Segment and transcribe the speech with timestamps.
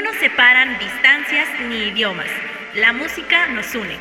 [0.00, 2.26] No nos separan distancias ni idiomas.
[2.74, 3.98] La música nos une.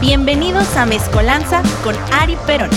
[0.00, 2.70] Bienvenidos a Mezcolanza con Ari Perón.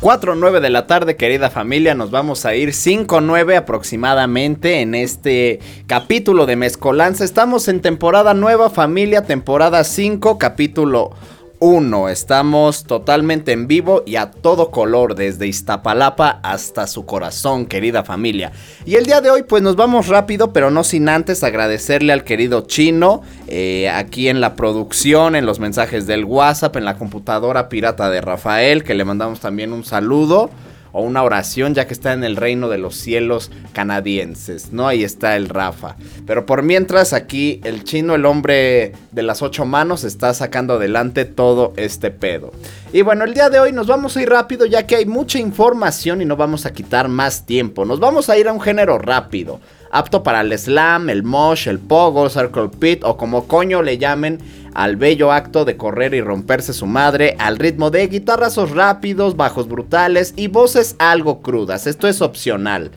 [0.00, 4.94] 4 9 de la tarde, querida familia, nos vamos a ir 5 9 aproximadamente en
[4.94, 7.24] este capítulo de Mezcolanza.
[7.24, 11.10] Estamos en temporada nueva, familia, temporada 5, capítulo
[11.58, 12.08] 1.
[12.08, 18.52] Estamos totalmente en vivo y a todo color, desde Iztapalapa hasta su corazón, querida familia.
[18.84, 22.24] Y el día de hoy, pues nos vamos rápido, pero no sin antes agradecerle al
[22.24, 27.68] querido Chino, eh, aquí en la producción, en los mensajes del WhatsApp, en la computadora
[27.68, 30.50] pirata de Rafael, que le mandamos también un saludo
[30.96, 34.88] o una oración ya que está en el reino de los cielos canadienses, ¿no?
[34.88, 35.96] Ahí está el Rafa.
[36.26, 41.26] Pero por mientras aquí el chino, el hombre de las ocho manos, está sacando adelante
[41.26, 42.50] todo este pedo.
[42.94, 45.38] Y bueno, el día de hoy nos vamos a ir rápido ya que hay mucha
[45.38, 47.84] información y no vamos a quitar más tiempo.
[47.84, 49.60] Nos vamos a ir a un género rápido
[49.96, 54.38] apto para el slam, el mosh, el pogo, circle pit o como coño le llamen
[54.74, 59.68] al bello acto de correr y romperse su madre al ritmo de guitarrazos rápidos, bajos
[59.68, 61.86] brutales y voces algo crudas.
[61.86, 62.90] Esto es opcional,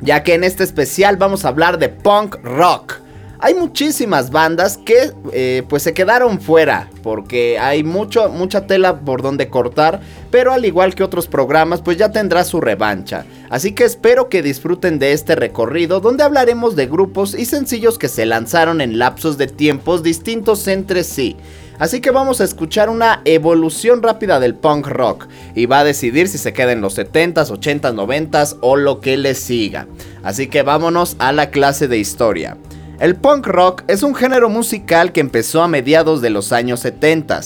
[0.00, 2.94] ya que en este especial vamos a hablar de punk rock.
[3.42, 9.22] Hay muchísimas bandas que eh, pues se quedaron fuera porque hay mucho, mucha tela por
[9.22, 13.24] donde cortar, pero al igual que otros programas pues ya tendrá su revancha.
[13.48, 18.08] Así que espero que disfruten de este recorrido donde hablaremos de grupos y sencillos que
[18.08, 21.36] se lanzaron en lapsos de tiempos distintos entre sí.
[21.78, 26.28] Así que vamos a escuchar una evolución rápida del punk rock y va a decidir
[26.28, 29.86] si se queda en los 70s, 80s, 90s o lo que le siga.
[30.22, 32.58] Así que vámonos a la clase de historia.
[33.00, 37.40] El punk rock es un género musical que empezó a mediados de los años 70.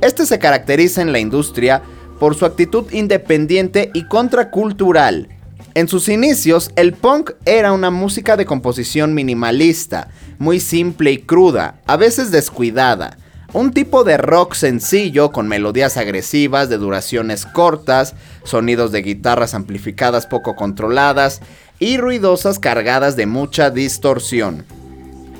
[0.00, 1.80] Este se caracteriza en la industria
[2.18, 5.28] por su actitud independiente y contracultural.
[5.74, 11.76] En sus inicios, el punk era una música de composición minimalista, muy simple y cruda,
[11.86, 13.16] a veces descuidada.
[13.52, 20.26] Un tipo de rock sencillo con melodías agresivas de duraciones cortas, sonidos de guitarras amplificadas
[20.26, 21.42] poco controladas
[21.78, 24.64] y ruidosas cargadas de mucha distorsión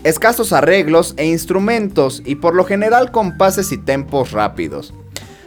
[0.07, 4.95] escasos arreglos e instrumentos y por lo general compases y tempos rápidos.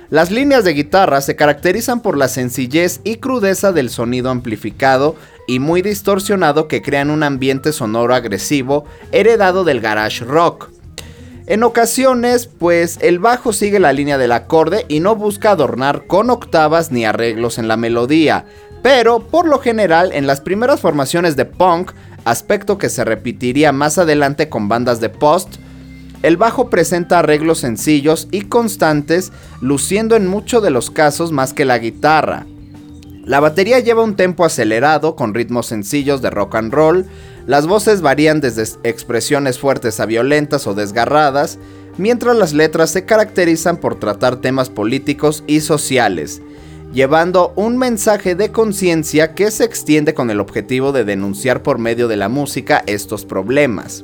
[0.09, 5.15] Las líneas de guitarra se caracterizan por la sencillez y crudeza del sonido amplificado
[5.47, 8.83] y muy distorsionado que crean un ambiente sonoro agresivo
[9.13, 10.71] heredado del garage rock.
[11.47, 16.29] En ocasiones, pues el bajo sigue la línea del acorde y no busca adornar con
[16.29, 18.45] octavas ni arreglos en la melodía,
[18.81, 21.93] pero por lo general en las primeras formaciones de punk
[22.25, 25.55] aspecto que se repetiría más adelante con bandas de post,
[26.21, 29.31] el bajo presenta arreglos sencillos y constantes,
[29.61, 32.45] luciendo en muchos de los casos más que la guitarra.
[33.23, 37.05] La batería lleva un tempo acelerado con ritmos sencillos de rock and roll,
[37.47, 41.57] las voces varían desde expresiones fuertes a violentas o desgarradas,
[41.97, 46.41] mientras las letras se caracterizan por tratar temas políticos y sociales
[46.91, 52.07] llevando un mensaje de conciencia que se extiende con el objetivo de denunciar por medio
[52.07, 54.03] de la música estos problemas.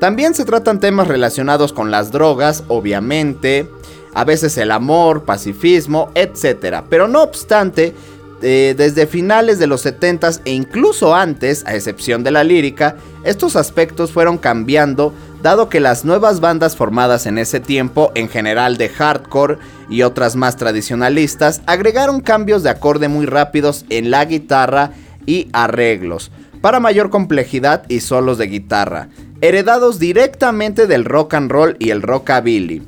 [0.00, 3.68] También se tratan temas relacionados con las drogas, obviamente,
[4.14, 6.82] a veces el amor, pacifismo, etc.
[6.88, 7.94] Pero no obstante,
[8.42, 13.54] eh, desde finales de los 70s e incluso antes, a excepción de la lírica, estos
[13.54, 18.88] aspectos fueron cambiando dado que las nuevas bandas formadas en ese tiempo, en general de
[18.88, 19.58] hardcore
[19.90, 24.92] y otras más tradicionalistas, agregaron cambios de acorde muy rápidos en la guitarra
[25.26, 26.30] y arreglos,
[26.60, 29.08] para mayor complejidad y solos de guitarra,
[29.40, 32.82] heredados directamente del rock and roll y el rockabilly.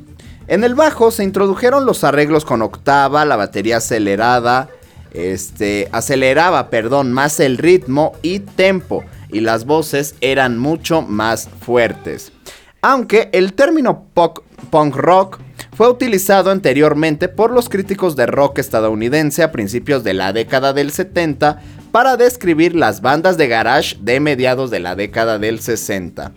[0.46, 4.68] En el bajo se introdujeron los arreglos con octava, la batería acelerada,
[5.12, 9.04] este, aceleraba, perdón, más el ritmo y tempo
[9.34, 12.32] y las voces eran mucho más fuertes.
[12.80, 15.40] Aunque el término punk rock
[15.76, 20.92] fue utilizado anteriormente por los críticos de rock estadounidense a principios de la década del
[20.92, 26.32] 70 para describir las bandas de garage de mediados de la década del 60.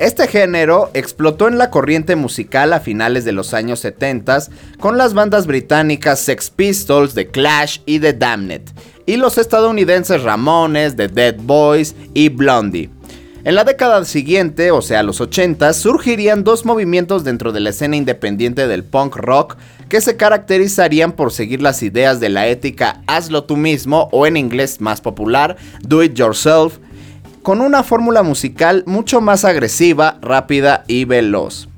[0.00, 4.38] Este género explotó en la corriente musical a finales de los años 70
[4.78, 8.62] con las bandas británicas Sex Pistols, The Clash y The Damned,
[9.10, 12.90] y los estadounidenses Ramones, The Dead Boys y Blondie.
[13.42, 17.96] En la década siguiente, o sea los 80, surgirían dos movimientos dentro de la escena
[17.96, 19.56] independiente del punk rock
[19.88, 24.36] que se caracterizarían por seguir las ideas de la ética hazlo tú mismo o en
[24.36, 26.78] inglés más popular, do it yourself,
[27.42, 31.69] con una fórmula musical mucho más agresiva, rápida y veloz.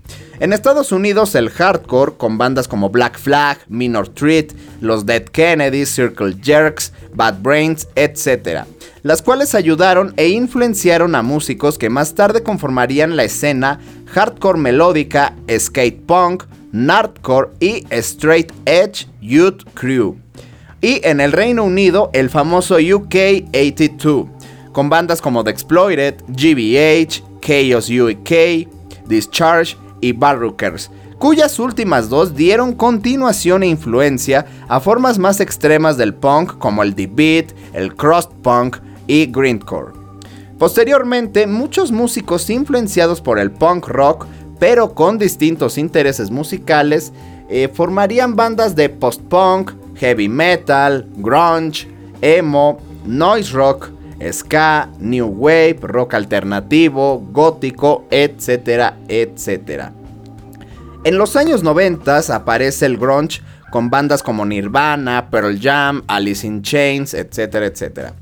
[0.42, 4.50] En Estados Unidos el hardcore, con bandas como Black Flag, Minor Threat,
[4.80, 8.64] Los Dead Kennedys, Circle Jerks, Bad Brains, etc.,
[9.04, 15.36] las cuales ayudaron e influenciaron a músicos que más tarde conformarían la escena hardcore melódica,
[15.48, 16.42] skate punk,
[16.72, 20.16] nardcore y straight edge youth crew.
[20.80, 24.26] Y en el Reino Unido el famoso UK 82,
[24.72, 28.66] con bandas como The Exploited, GBH, Chaos UK,
[29.06, 36.12] Discharge y Barrookers, cuyas últimas dos dieron continuación e influencia a formas más extremas del
[36.12, 38.76] punk como el deep beat, el crust punk
[39.06, 39.92] y grindcore.
[40.58, 44.26] Posteriormente, muchos músicos influenciados por el punk rock,
[44.58, 47.12] pero con distintos intereses musicales,
[47.48, 51.88] eh, formarían bandas de post-punk, heavy metal, grunge,
[52.20, 53.90] emo, noise rock,
[54.30, 59.92] ska, new wave, rock alternativo, gótico, etcétera, etcétera.
[61.04, 63.40] En los años 90 aparece el grunge
[63.70, 68.14] con bandas como Nirvana, Pearl Jam, Alice in Chains, etcétera, etcétera.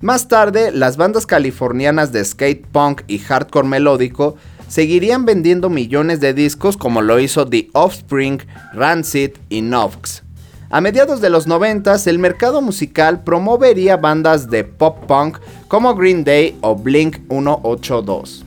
[0.00, 4.36] Más tarde, las bandas californianas de skate punk y hardcore melódico
[4.68, 8.40] seguirían vendiendo millones de discos como lo hizo The Offspring,
[8.74, 10.22] Rancid y Nox.
[10.70, 16.24] A mediados de los 90 el mercado musical promovería bandas de pop punk como Green
[16.24, 18.44] Day o Blink 182.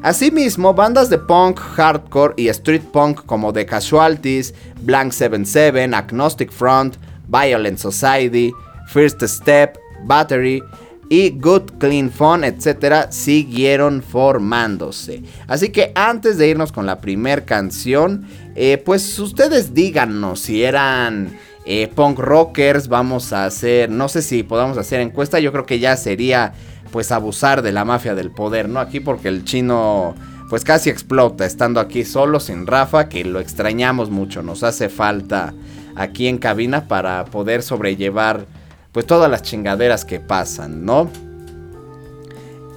[0.00, 6.94] Asimismo, bandas de punk, hardcore y street punk como The Casualties, Blank 77, Agnostic Front,
[7.26, 8.52] Violent Society,
[8.86, 10.62] First Step, Battery
[11.08, 15.24] y Good Clean Fun, etcétera, siguieron formándose.
[15.48, 21.36] Así que antes de irnos con la primer canción, eh, pues ustedes díganos si eran
[21.66, 25.78] eh, punk rockers, vamos a hacer, no sé si podamos hacer encuesta, yo creo que
[25.78, 26.52] ya sería
[26.92, 28.80] pues abusar de la mafia del poder, ¿no?
[28.80, 30.14] Aquí porque el chino
[30.50, 35.54] pues casi explota estando aquí solo sin Rafa, que lo extrañamos mucho, nos hace falta
[35.96, 38.46] aquí en cabina para poder sobrellevar
[38.92, 41.10] pues todas las chingaderas que pasan, ¿no?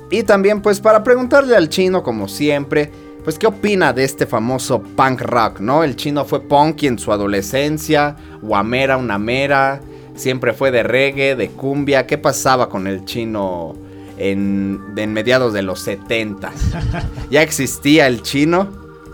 [0.10, 2.92] Y también pues para preguntarle al chino como siempre,
[3.27, 5.83] pues qué opina de este famoso punk rock, ¿no?
[5.83, 9.81] El chino fue punk en su adolescencia, guamera, una mera,
[10.15, 13.75] siempre fue de reggae, de cumbia, ¿qué pasaba con el chino
[14.18, 16.53] en, mediados de los 70?
[17.29, 18.69] ¿Ya existía el chino?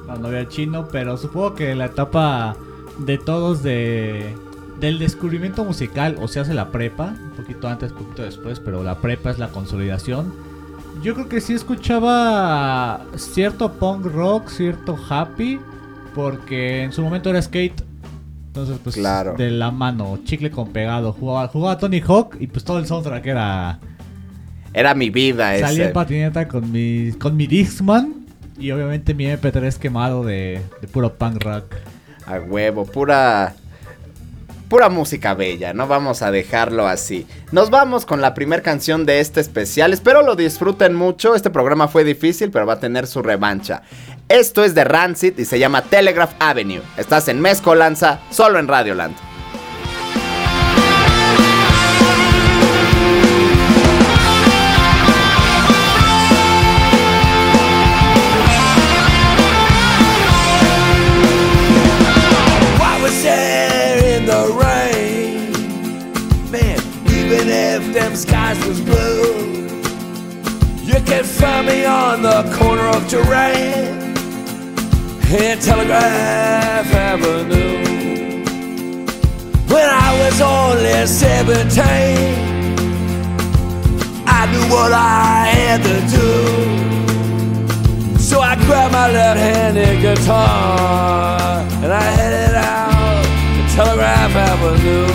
[0.06, 2.56] No, no había chino, pero supongo que la etapa
[3.00, 4.32] de todos de
[4.80, 8.84] del descubrimiento musical, o sea, hace la prepa, un poquito antes, un poquito después, pero
[8.84, 10.53] la prepa es la consolidación
[11.02, 15.60] yo creo que sí escuchaba cierto punk rock, cierto happy,
[16.14, 17.82] porque en su momento era skate.
[18.48, 19.34] Entonces, pues, claro.
[19.36, 21.12] de la mano, chicle con pegado.
[21.14, 23.80] Jugaba, jugaba Tony Hawk y pues todo el soundtrack era...
[24.76, 28.26] Era mi vida Salí en patineta con mi, con mi Dixman
[28.58, 31.76] y obviamente mi MP3 quemado de, de puro punk rock.
[32.26, 33.56] A huevo, pura
[34.74, 37.28] pura música bella, no vamos a dejarlo así.
[37.52, 41.88] Nos vamos con la primera canción de este especial, espero lo disfruten mucho, este programa
[41.88, 43.84] fue difícil pero va a tener su revancha.
[44.30, 46.82] Esto es de Rancid y se llama Telegraph Avenue.
[46.98, 49.33] Estás en Mezcolanza, solo en Radioland.
[71.14, 74.16] Can find me on the corner of Terrain
[75.30, 77.84] and Telegraph Avenue.
[79.72, 81.84] When I was only 17,
[84.26, 86.32] I knew what I had to do.
[88.18, 93.24] So I grabbed my left-handed guitar and I headed out
[93.56, 95.13] to Telegraph Avenue.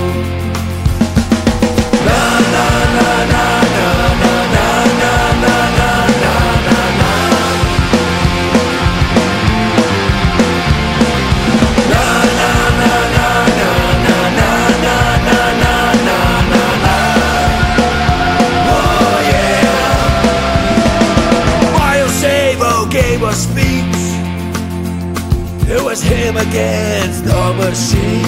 [26.28, 28.22] Him against the machine.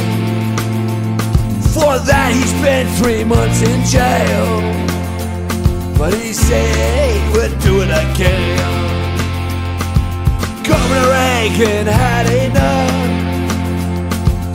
[1.74, 4.48] For that, he spent three months in jail.
[5.98, 8.56] But he said he would do it again.
[10.64, 12.90] Governor Reagan had enough.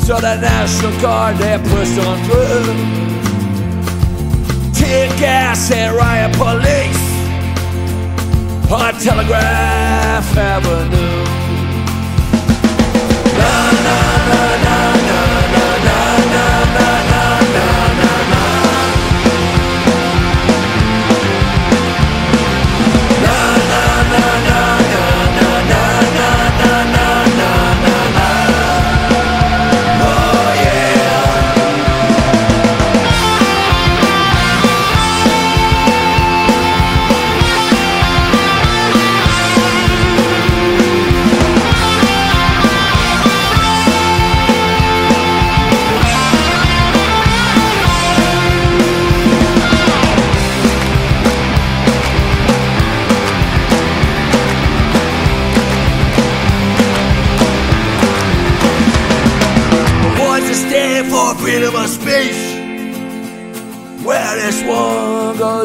[0.01, 2.73] So the National Guard they pushed on through.
[4.73, 7.05] Tear gas and riot police
[8.71, 11.44] on Telegraph Avenue
[13.85, 13.95] na
[14.29, 14.64] na na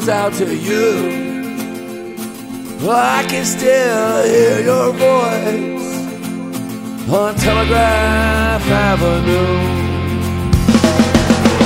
[0.00, 1.28] goes out to you.
[2.88, 5.84] I can still hear your voice
[7.12, 9.56] on Telegraph Avenue.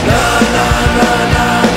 [0.09, 0.67] Na, na,
[0.99, 1.74] na, na,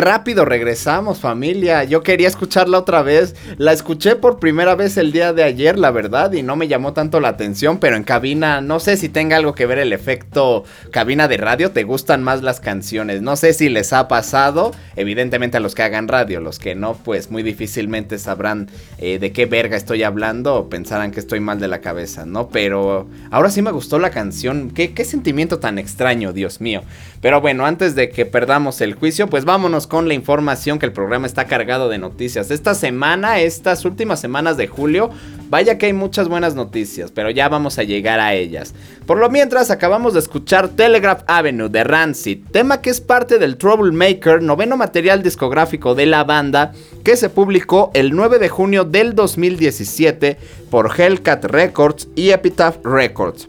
[0.00, 1.82] Rápido regresamos, familia.
[1.84, 3.34] Yo quería escucharla otra vez.
[3.56, 6.92] La escuché por primera vez el día de ayer, la verdad, y no me llamó
[6.92, 10.64] tanto la atención, pero en cabina, no sé si tenga algo que ver el efecto
[10.92, 13.22] cabina de radio, te gustan más las canciones.
[13.22, 16.94] No sé si les ha pasado, evidentemente a los que hagan radio, los que no,
[16.94, 21.58] pues muy difícilmente sabrán eh, de qué verga estoy hablando o pensarán que estoy mal
[21.58, 22.50] de la cabeza, ¿no?
[22.50, 24.70] Pero ahora sí me gustó la canción.
[24.70, 26.82] Qué, qué sentimiento tan extraño, Dios mío.
[27.20, 30.92] Pero bueno, antes de que perdamos el juicio, pues vámonos con la información que el
[30.92, 32.50] programa está cargado de noticias.
[32.50, 35.10] Esta semana, estas últimas semanas de julio,
[35.50, 38.74] vaya que hay muchas buenas noticias, pero ya vamos a llegar a ellas.
[39.06, 43.56] Por lo mientras, acabamos de escuchar Telegraph Avenue de Rancid, tema que es parte del
[43.56, 49.14] Troublemaker, noveno material discográfico de la banda, que se publicó el 9 de junio del
[49.14, 50.36] 2017
[50.70, 53.48] por Hellcat Records y Epitaph Records.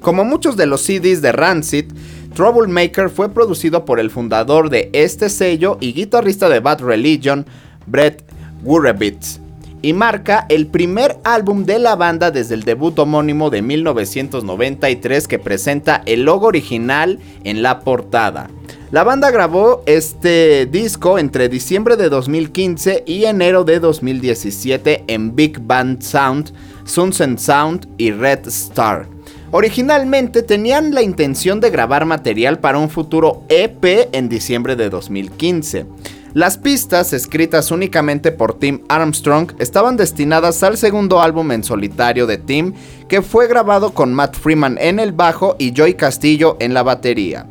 [0.00, 1.86] Como muchos de los CDs de Rancid,
[2.34, 7.46] Troublemaker fue producido por el fundador de este sello y guitarrista de Bad Religion,
[7.86, 8.24] Brett
[8.62, 9.38] Gurewitz,
[9.82, 15.38] y marca el primer álbum de la banda desde el debut homónimo de 1993 que
[15.38, 18.50] presenta el logo original en la portada.
[18.90, 25.60] La banda grabó este disco entre diciembre de 2015 y enero de 2017 en Big
[25.60, 26.52] Band Sound,
[26.84, 29.13] Sunset Sound y Red Star.
[29.56, 35.86] Originalmente tenían la intención de grabar material para un futuro EP en diciembre de 2015.
[36.32, 42.38] Las pistas, escritas únicamente por Tim Armstrong, estaban destinadas al segundo álbum en solitario de
[42.38, 42.74] Tim,
[43.08, 47.46] que fue grabado con Matt Freeman en el bajo y Joy Castillo en la batería.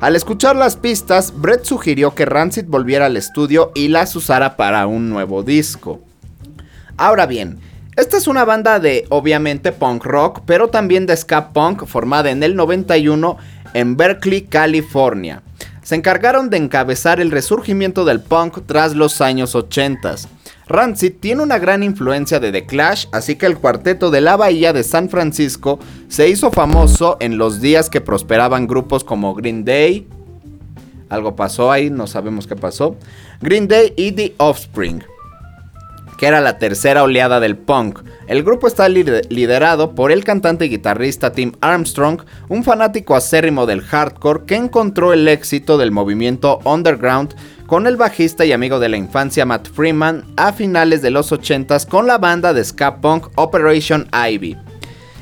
[0.00, 4.86] Al escuchar las pistas, Brett sugirió que Rancid volviera al estudio y las usara para
[4.86, 5.98] un nuevo disco.
[6.96, 7.58] Ahora bien,
[8.00, 12.42] esta es una banda de, obviamente, punk rock, pero también de ska punk, formada en
[12.42, 13.36] el 91
[13.74, 15.42] en Berkeley, California.
[15.82, 20.14] Se encargaron de encabezar el resurgimiento del punk tras los años 80.
[20.66, 24.72] Rancid tiene una gran influencia de The Clash, así que el cuarteto de la Bahía
[24.72, 25.78] de San Francisco
[26.08, 30.08] se hizo famoso en los días que prosperaban grupos como Green Day.
[31.10, 32.96] Algo pasó ahí, no sabemos qué pasó.
[33.42, 35.02] Green Day y The Offspring
[36.20, 38.00] que era la tercera oleada del punk.
[38.26, 43.80] El grupo está liderado por el cantante y guitarrista Tim Armstrong, un fanático acérrimo del
[43.80, 47.34] hardcore que encontró el éxito del movimiento underground
[47.66, 51.88] con el bajista y amigo de la infancia Matt Freeman a finales de los 80s
[51.88, 54.58] con la banda de ska punk Operation Ivy.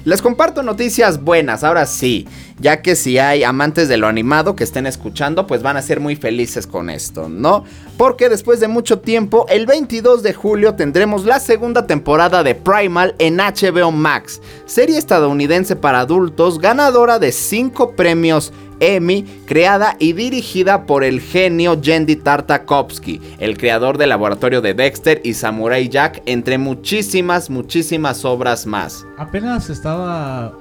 [0.09, 2.27] Les comparto noticias buenas, ahora sí,
[2.59, 6.01] ya que si hay amantes de lo animado que estén escuchando, pues van a ser
[6.01, 7.65] muy felices con esto, ¿no?
[7.99, 13.17] Porque después de mucho tiempo, el 22 de julio tendremos la segunda temporada de Primal
[13.19, 20.87] en HBO Max, serie estadounidense para adultos ganadora de 5 premios Emmy, creada y dirigida
[20.87, 26.59] por el genio Jendy Tartakovsky, el creador del laboratorio de Dexter y Samurai Jack, entre
[26.59, 29.07] muchísimas, muchísimas obras más.
[29.17, 30.53] Apenas estaba.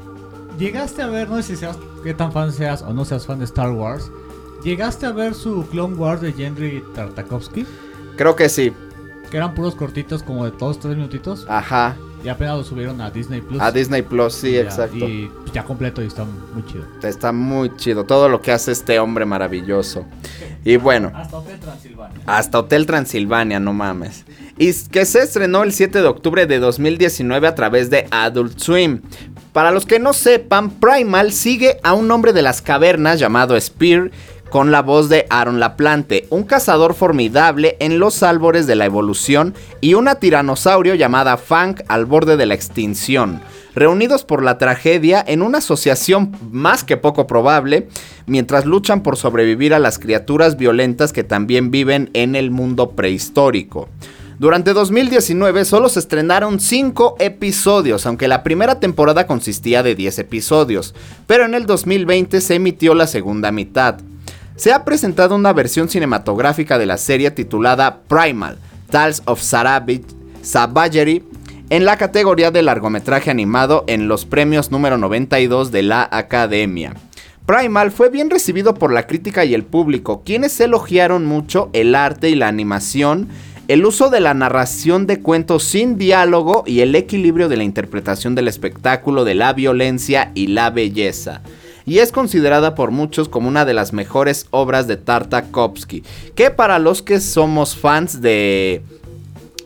[0.58, 3.40] Llegaste a ver, no sé si seas qué tan fan seas o no seas fan
[3.40, 4.12] de Star Wars.
[4.64, 7.66] ¿Llegaste a ver su Clone Wars de Jendy Tartakovsky?
[8.16, 8.74] Creo que sí.
[9.30, 11.46] Que eran puros cortitos, como de todos tres minutitos.
[11.48, 11.96] Ajá.
[12.24, 13.62] Y apenas lo subieron a Disney Plus.
[13.62, 14.98] A Disney Plus, sí, Ya, exacto.
[14.98, 16.86] Y pues, ya completo y está muy chido.
[17.04, 20.06] Está muy chido todo lo que hace este hombre maravilloso.
[20.66, 22.20] Y bueno, Hasta Hotel Transilvania.
[22.26, 24.26] hasta Hotel Transilvania, no mames.
[24.58, 29.02] Y que se estrenó el 7 de octubre de 2019 a través de Adult Swim.
[29.58, 34.12] Para los que no sepan, Primal sigue a un hombre de las cavernas llamado Spear
[34.52, 39.56] con la voz de Aaron Laplante, un cazador formidable en los albores de la evolución
[39.82, 43.42] y una tiranosaurio llamada Fang al borde de la extinción,
[43.74, 47.88] reunidos por la tragedia en una asociación más que poco probable,
[48.28, 53.90] mientras luchan por sobrevivir a las criaturas violentas que también viven en el mundo prehistórico.
[54.40, 60.94] Durante 2019 solo se estrenaron 5 episodios, aunque la primera temporada consistía de 10 episodios,
[61.26, 63.96] pero en el 2020 se emitió la segunda mitad.
[64.56, 68.60] Se ha presentado una versión cinematográfica de la serie titulada Primal,
[68.92, 71.24] Tales of Savagery,
[71.72, 76.94] en la categoría de largometraje animado en los premios número 92 de la Academia.
[77.48, 82.30] Primal fue bien recibido por la crítica y el público, quienes elogiaron mucho el arte
[82.30, 83.30] y la animación,
[83.68, 88.34] el uso de la narración de cuentos sin diálogo y el equilibrio de la interpretación
[88.34, 91.42] del espectáculo de la violencia y la belleza.
[91.86, 96.04] Y es considerada por muchos como una de las mejores obras de Tartakovsky,
[96.36, 98.82] que para los que somos fans de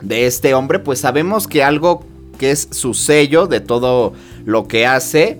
[0.02, 2.04] de este hombre, pues sabemos que algo
[2.38, 5.38] que es su sello de todo lo que hace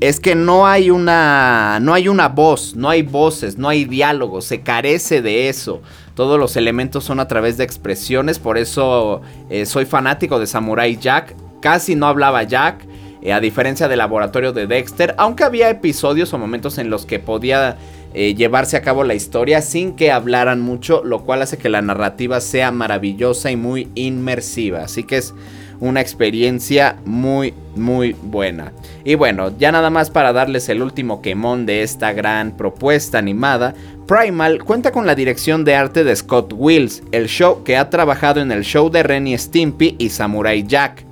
[0.00, 4.40] es que no hay una no hay una voz, no hay voces, no hay diálogo,
[4.40, 5.82] se carece de eso.
[6.14, 10.96] Todos los elementos son a través de expresiones, por eso eh, soy fanático de Samurai
[10.96, 11.34] Jack.
[11.60, 12.86] Casi no hablaba Jack,
[13.20, 17.18] eh, a diferencia del laboratorio de Dexter, aunque había episodios o momentos en los que
[17.18, 17.78] podía
[18.12, 21.82] eh, llevarse a cabo la historia sin que hablaran mucho, lo cual hace que la
[21.82, 24.82] narrativa sea maravillosa y muy inmersiva.
[24.82, 25.34] Así que es
[25.80, 28.72] una experiencia muy, muy buena.
[29.04, 33.74] Y bueno, ya nada más para darles el último quemón de esta gran propuesta animada,
[34.06, 38.42] Primal cuenta con la dirección de arte de Scott Wills, el show que ha trabajado
[38.42, 41.06] en el show de Renny Stimpy y Samurai Jack.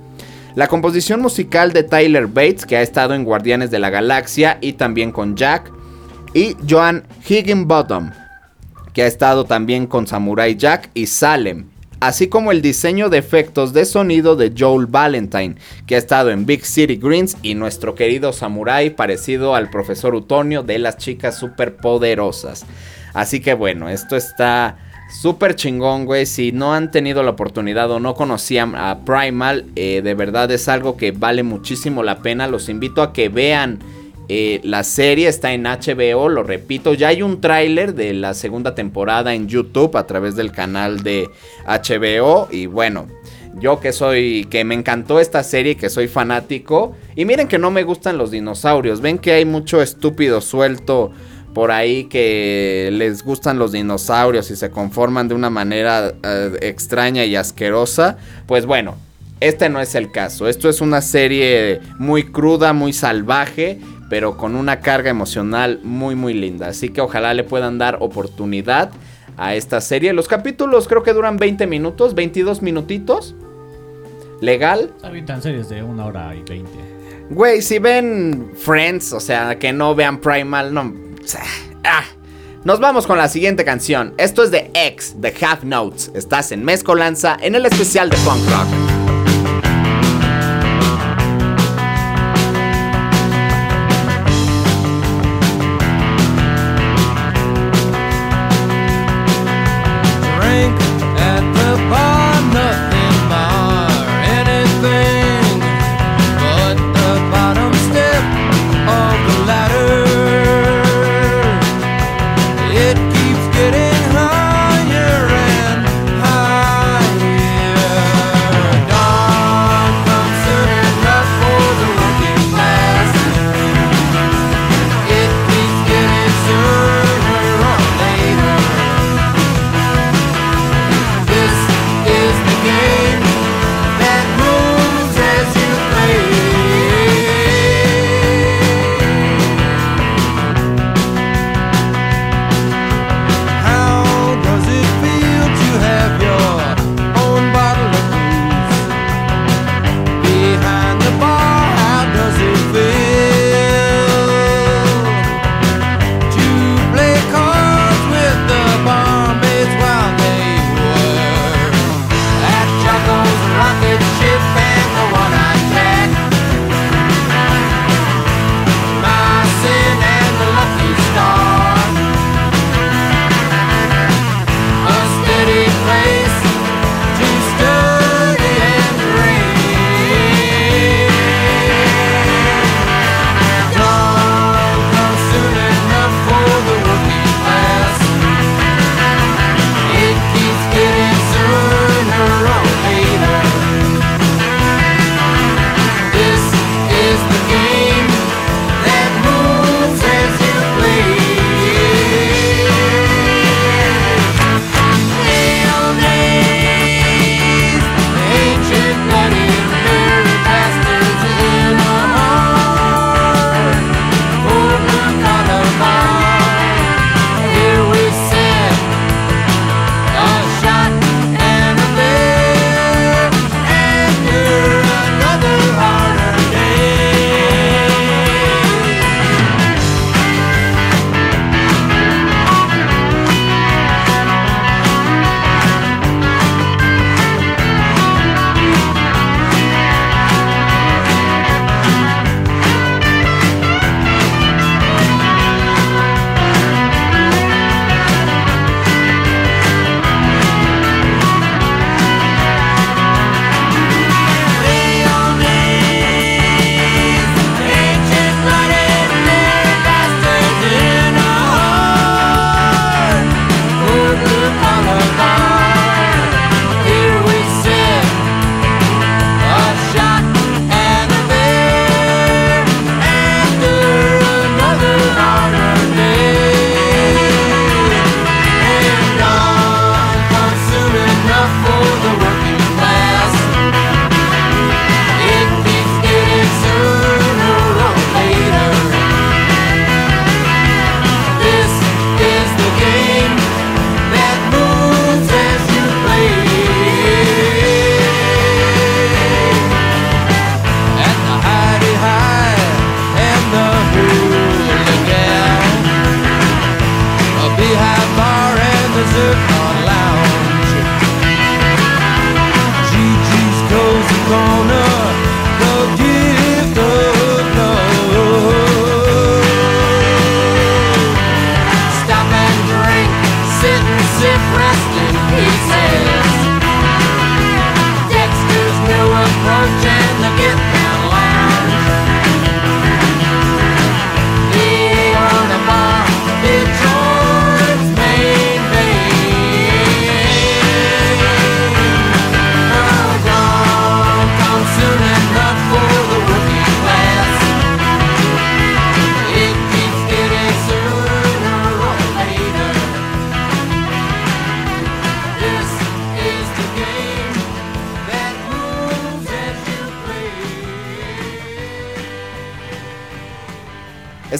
[0.53, 4.73] La composición musical de Tyler Bates, que ha estado en Guardianes de la Galaxia y
[4.73, 5.71] también con Jack,
[6.35, 8.11] y Joan Higginbottom,
[8.93, 11.65] que ha estado también con Samurai Jack y Salem,
[12.07, 15.55] así como el diseño de efectos de sonido de Joel Valentine,
[15.87, 20.63] que ha estado en Big City Greens y nuestro querido Samurai parecido al profesor Utonio
[20.63, 22.65] de las chicas superpoderosas.
[23.13, 24.77] Así que bueno, esto está
[25.21, 26.25] súper chingón, güey.
[26.25, 30.67] Si no han tenido la oportunidad o no conocían a Primal, eh, de verdad es
[30.67, 32.47] algo que vale muchísimo la pena.
[32.47, 33.79] Los invito a que vean
[34.35, 38.73] eh, la serie está en HBO, lo repito, ya hay un tráiler de la segunda
[38.73, 41.29] temporada en YouTube a través del canal de
[41.67, 43.05] HBO y bueno,
[43.59, 47.69] yo que soy, que me encantó esta serie, que soy fanático y miren que no
[47.69, 51.11] me gustan los dinosaurios, ven que hay mucho estúpido suelto
[51.53, 57.23] por ahí que les gustan los dinosaurios y se conforman de una manera eh, extraña
[57.23, 58.17] y asquerosa,
[58.47, 58.95] pues bueno,
[59.43, 60.47] este no es el caso.
[60.47, 63.77] Esto es una serie muy cruda, muy salvaje,
[64.13, 66.67] pero con una carga emocional muy muy linda.
[66.67, 68.91] Así que ojalá le puedan dar oportunidad
[69.37, 70.13] a esta serie.
[70.13, 73.33] Los capítulos creo que duran 20 minutos, 22 minutitos.
[74.39, 74.93] Legal.
[75.01, 76.77] Habitan series de una hora y veinte.
[77.31, 80.93] Güey, si ven Friends, o sea, que no vean Primal, no...
[81.83, 82.03] Ah.
[82.65, 84.13] Nos vamos con la siguiente canción.
[84.19, 86.11] Esto es de X, de Half Notes.
[86.13, 89.02] Estás en Mezcolanza en el especial de Punk Rock.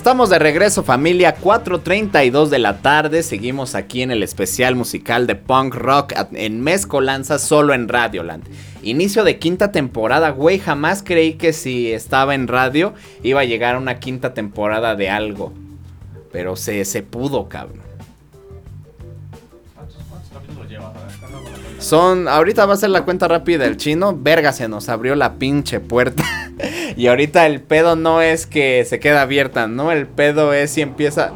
[0.04, 5.36] Estamos de regreso familia, 4.32 de la tarde, seguimos aquí en el especial musical de
[5.36, 8.44] punk rock en Mezcolanza solo en Radioland.
[8.82, 13.78] Inicio de quinta temporada, güey, jamás creí que si estaba en radio iba a llegar
[13.78, 15.54] una quinta temporada de algo.
[16.34, 17.93] Pero se, se pudo, cabrón.
[21.94, 24.18] Son, ahorita va a ser la cuenta rápida del chino.
[24.18, 26.24] Verga, se nos abrió la pinche puerta.
[26.98, 29.92] y ahorita el pedo no es que se queda abierta, ¿no?
[29.92, 31.34] El pedo es si empieza.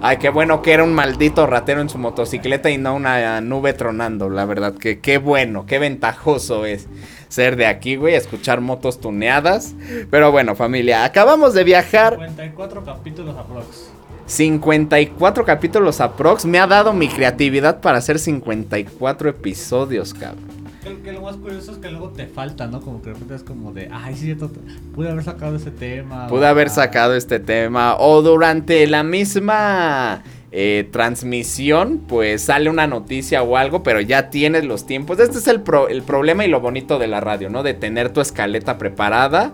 [0.00, 3.74] Ay, qué bueno que era un maldito ratero en su motocicleta y no una nube
[3.74, 4.72] tronando, la verdad.
[4.72, 6.86] Que qué bueno, qué ventajoso es
[7.28, 9.74] ser de aquí, güey, escuchar motos tuneadas.
[10.10, 13.93] Pero bueno, familia, acabamos de viajar 54 capítulos aprox.
[14.26, 16.44] 54 capítulos aprox.
[16.44, 20.54] Me ha dado mi creatividad para hacer 54 episodios, cabrón.
[21.02, 22.80] Que lo más curioso es que luego te falta, ¿no?
[22.82, 24.50] Como que de repente es como de, ay, sí, cierto,
[24.94, 26.26] pude haber sacado ese tema.
[26.26, 27.96] Pude o- haber ah, sacado este tema.
[27.98, 34.66] O durante la misma eh, transmisión, pues sale una noticia o algo, pero ya tienes
[34.66, 35.18] los tiempos.
[35.20, 37.62] Este es el, pro- el problema y lo bonito de la radio, ¿no?
[37.62, 39.52] De tener tu escaleta preparada.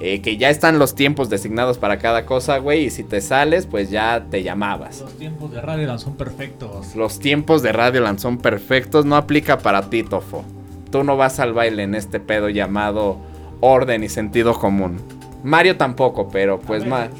[0.00, 2.84] Eh, que ya están los tiempos designados para cada cosa, güey.
[2.84, 5.00] Y si te sales, pues ya te llamabas.
[5.00, 6.94] Los tiempos de Radio son perfectos.
[6.94, 9.04] Los tiempos de Radio Land son perfectos.
[9.04, 10.44] No aplica para ti, Tofo.
[10.90, 13.18] Tú no vas al baile en este pedo llamado
[13.60, 15.17] orden y sentido común.
[15.42, 17.10] Mario tampoco, pero pues más.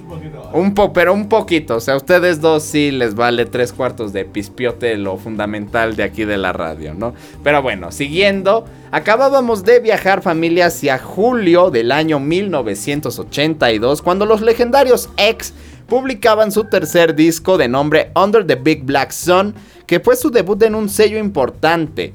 [0.52, 1.76] Un po, pero un poquito.
[1.76, 6.02] O sea, a ustedes dos sí les vale tres cuartos de pispiote lo fundamental de
[6.02, 7.14] aquí de la radio, ¿no?
[7.44, 8.64] Pero bueno, siguiendo.
[8.90, 15.52] Acabábamos de viajar familia hacia julio del año 1982, cuando los legendarios X
[15.86, 19.54] publicaban su tercer disco de nombre Under the Big Black Sun,
[19.86, 22.14] que fue su debut en un sello importante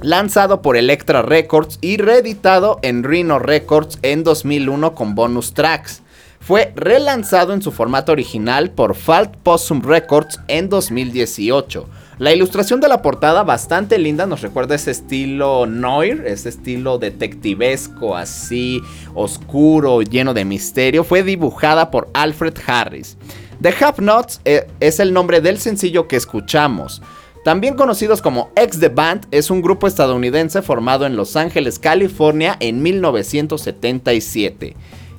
[0.00, 6.02] lanzado por Electra Records y reeditado en Rhino Records en 2001 con bonus tracks.
[6.40, 11.88] Fue relanzado en su formato original por Falt Possum Records en 2018.
[12.18, 18.16] La ilustración de la portada, bastante linda, nos recuerda ese estilo noir, ese estilo detectivesco,
[18.16, 18.82] así
[19.14, 21.04] oscuro, lleno de misterio.
[21.04, 23.16] Fue dibujada por Alfred Harris.
[23.60, 27.02] The Half Notes eh, es el nombre del sencillo que escuchamos.
[27.44, 32.56] También conocidos como X The Band, es un grupo estadounidense formado en Los Ángeles, California
[32.60, 34.76] en 1977.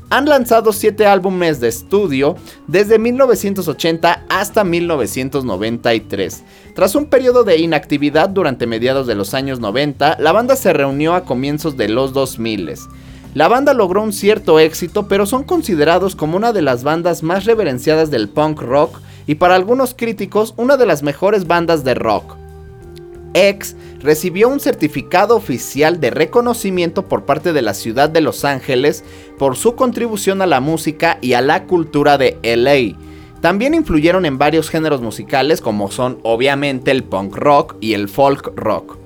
[0.09, 6.43] Han lanzado 7 álbumes de estudio desde 1980 hasta 1993.
[6.73, 11.15] Tras un periodo de inactividad durante mediados de los años 90, la banda se reunió
[11.15, 12.73] a comienzos de los 2000.
[13.33, 17.43] La banda logró un cierto éxito, pero son considerados como una de las bandas más
[17.43, 22.35] reverenciadas del punk rock y para algunos críticos una de las mejores bandas de rock.
[23.33, 29.03] X recibió un certificado oficial de reconocimiento por parte de la ciudad de Los Ángeles
[29.39, 32.97] por su contribución a la música y a la cultura de LA.
[33.41, 38.51] También influyeron en varios géneros musicales como son obviamente el punk rock y el folk
[38.55, 38.97] rock.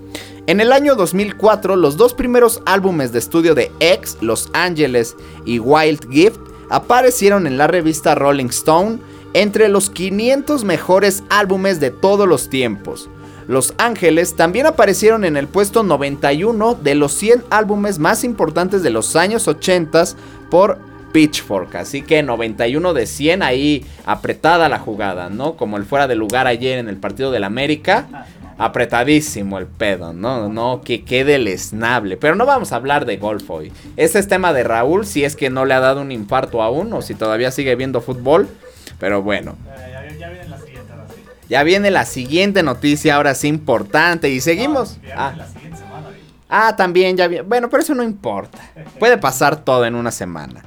[0.46, 5.60] En el año 2004, los dos primeros álbumes de estudio de X, Los Ángeles y
[5.60, 9.00] Wild Gift, aparecieron en la revista Rolling Stone
[9.42, 13.08] entre los 500 mejores álbumes de todos los tiempos.
[13.48, 18.90] Los Ángeles también aparecieron en el puesto 91 de los 100 álbumes más importantes de
[18.90, 20.06] los años 80
[20.50, 20.80] por
[21.12, 21.76] Pitchfork.
[21.76, 25.56] Así que 91 de 100 ahí apretada la jugada, ¿no?
[25.56, 28.26] Como el fuera de lugar ayer en el partido del América.
[28.58, 30.50] Apretadísimo el pedo, ¿no?
[30.50, 32.18] No, que quede el esnable.
[32.18, 33.72] Pero no vamos a hablar de golf hoy.
[33.98, 36.92] Ese es tema de Raúl, si es que no le ha dado un infarto aún
[36.92, 38.50] o si todavía sigue viendo fútbol.
[39.00, 39.56] Pero bueno.
[39.66, 41.24] Ya, ya viene la siguiente, ahora sí.
[41.50, 44.30] Ya viene la siguiente noticia, ahora sí importante.
[44.30, 44.98] Y seguimos.
[45.04, 46.10] No, Ah, la semana.
[46.50, 47.44] ah, también ya viene.
[47.44, 48.58] Bueno, pero eso no importa.
[49.00, 50.64] Puede pasar todo en una semana.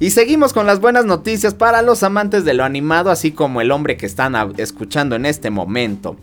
[0.00, 3.72] Y seguimos con las buenas noticias para los amantes de lo animado, así como el
[3.72, 6.16] hombre que están escuchando en este momento.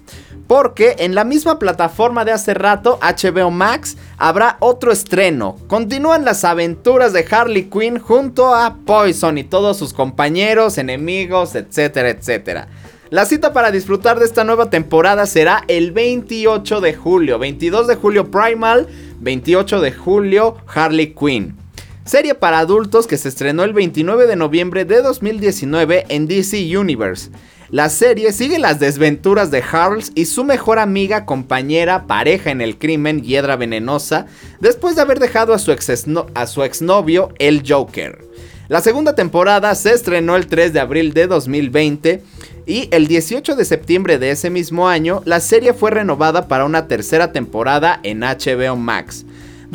[0.48, 5.58] Porque en la misma plataforma de hace rato, HBO Max, habrá otro estreno.
[5.68, 12.10] Continúan las aventuras de Harley Quinn junto a Poison y todos sus compañeros, enemigos, etcétera,
[12.10, 12.70] etcétera.
[13.10, 17.40] La cita para disfrutar de esta nueva temporada será el 28 de julio.
[17.40, 18.88] 22 de julio Primal,
[19.20, 21.65] 28 de julio Harley Quinn.
[22.06, 27.32] Serie para adultos que se estrenó el 29 de noviembre de 2019 en DC Universe.
[27.72, 32.78] La serie sigue las desventuras de Harles y su mejor amiga, compañera, pareja en el
[32.78, 34.28] crimen, Hiedra Venenosa,
[34.60, 35.76] después de haber dejado a su,
[36.36, 38.24] a su exnovio, el Joker.
[38.68, 42.22] La segunda temporada se estrenó el 3 de abril de 2020
[42.68, 46.88] y el 18 de septiembre de ese mismo año la serie fue renovada para una
[46.88, 49.26] tercera temporada en HBO Max.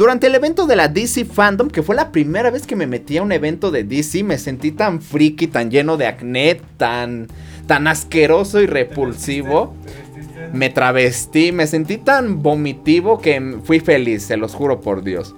[0.00, 3.18] Durante el evento de la DC Fandom, que fue la primera vez que me metí
[3.18, 7.28] a un evento de DC, me sentí tan friki, tan lleno de acné, tan,
[7.66, 9.74] tan asqueroso y repulsivo.
[10.54, 15.34] Me travestí, me sentí tan vomitivo que fui feliz, se los juro por Dios.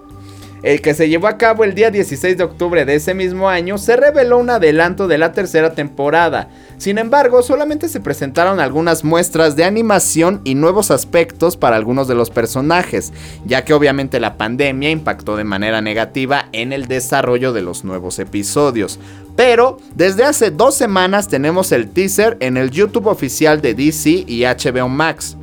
[0.63, 3.79] El que se llevó a cabo el día 16 de octubre de ese mismo año,
[3.79, 6.49] se reveló un adelanto de la tercera temporada.
[6.79, 12.15] Sin embargo, solamente se presentaron algunas muestras de animación y nuevos aspectos para algunos de
[12.15, 13.13] los personajes,
[13.45, 18.21] ya que obviamente la pandemia impactó de manera negativa en el desarrollo de los nuevos
[18.21, 19.01] episodios.
[19.35, 24.45] Pero desde hace dos semanas tenemos el teaser en el YouTube oficial de DC y
[24.45, 25.37] HBO Max.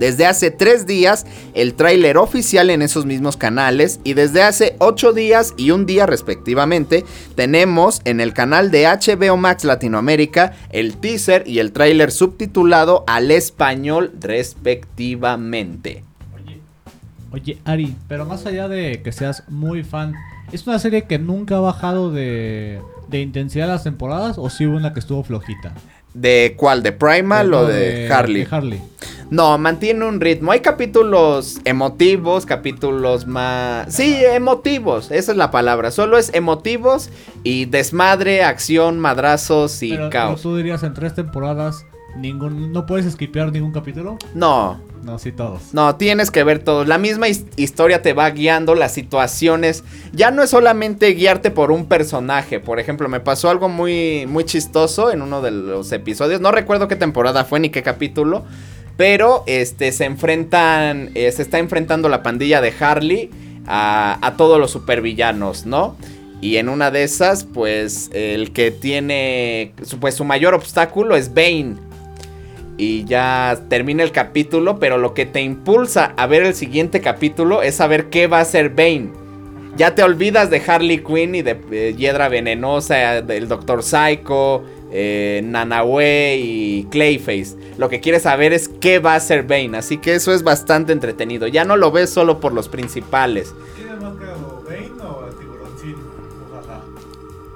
[0.00, 5.12] Desde hace tres días el tráiler oficial en esos mismos canales y desde hace ocho
[5.12, 11.46] días y un día respectivamente tenemos en el canal de HBO Max Latinoamérica el teaser
[11.46, 16.02] y el tráiler subtitulado al español respectivamente.
[16.34, 16.60] Oye,
[17.30, 20.14] oye Ari, pero más allá de que seas muy fan,
[20.50, 22.80] ¿es una serie que nunca ha bajado de,
[23.12, 25.74] intensidad las temporadas o sí hubo una que estuvo flojita?
[26.14, 26.82] ¿De cuál?
[26.82, 28.44] ¿De Primal o de, Harley?
[28.44, 28.82] De Harley.
[29.30, 30.50] No, mantiene un ritmo.
[30.50, 33.94] Hay capítulos emotivos, capítulos más...
[33.94, 35.92] Sí, emotivos, esa es la palabra.
[35.92, 37.10] Solo es emotivos
[37.44, 40.42] y desmadre, acción, madrazos y Pero, caos.
[40.42, 44.18] ¿Tú dirías en tres temporadas ningún, no puedes skipear ningún capítulo?
[44.34, 45.72] No, No, sí todos.
[45.72, 46.86] no, tienes que ver todos.
[46.86, 49.82] La misma his- historia te va guiando, las situaciones.
[50.12, 52.60] Ya no es solamente guiarte por un personaje.
[52.60, 56.40] Por ejemplo, me pasó algo muy, muy chistoso en uno de los episodios.
[56.40, 58.44] No recuerdo qué temporada fue ni qué capítulo.
[58.96, 61.10] Pero este se enfrentan.
[61.14, 63.30] eh, se está enfrentando la pandilla de Harley
[63.66, 65.96] a, a todos los supervillanos, ¿no?
[66.42, 69.72] Y en una de esas, pues, el que tiene.
[70.00, 71.76] Pues su mayor obstáculo es Bane.
[72.80, 77.60] Y ya termina el capítulo, pero lo que te impulsa a ver el siguiente capítulo
[77.60, 79.10] es saber qué va a hacer Bane.
[79.76, 85.42] Ya te olvidas de Harley Quinn y de eh, Hiedra Venenosa, del Doctor Psycho, eh,
[86.38, 87.54] y Clayface.
[87.76, 89.76] Lo que quieres saber es qué va a hacer Bane.
[89.76, 91.48] Así que eso es bastante entretenido.
[91.48, 93.54] Ya no lo ves solo por los principales.
[93.76, 93.90] ¿Quién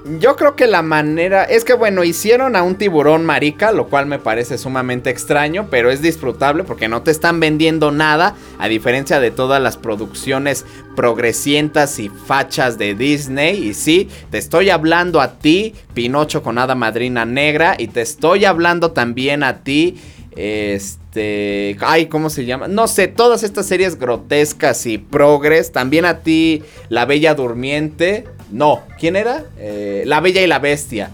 [0.06, 4.04] Yo creo que la manera es que bueno, hicieron a un tiburón marica, lo cual
[4.04, 9.18] me parece sumamente extraño, pero es disfrutable porque no te están vendiendo nada, a diferencia
[9.18, 13.66] de todas las producciones progresientas y fachas de Disney.
[13.66, 18.44] Y sí, te estoy hablando a ti, Pinocho con hada madrina negra, y te estoy
[18.44, 19.96] hablando también a ti,
[20.36, 22.68] este, ay, ¿cómo se llama?
[22.68, 28.26] No sé, todas estas series grotescas y progres, también a ti, La Bella Durmiente.
[28.50, 29.44] No, ¿quién era?
[29.58, 31.10] Eh, la Bella y la Bestia.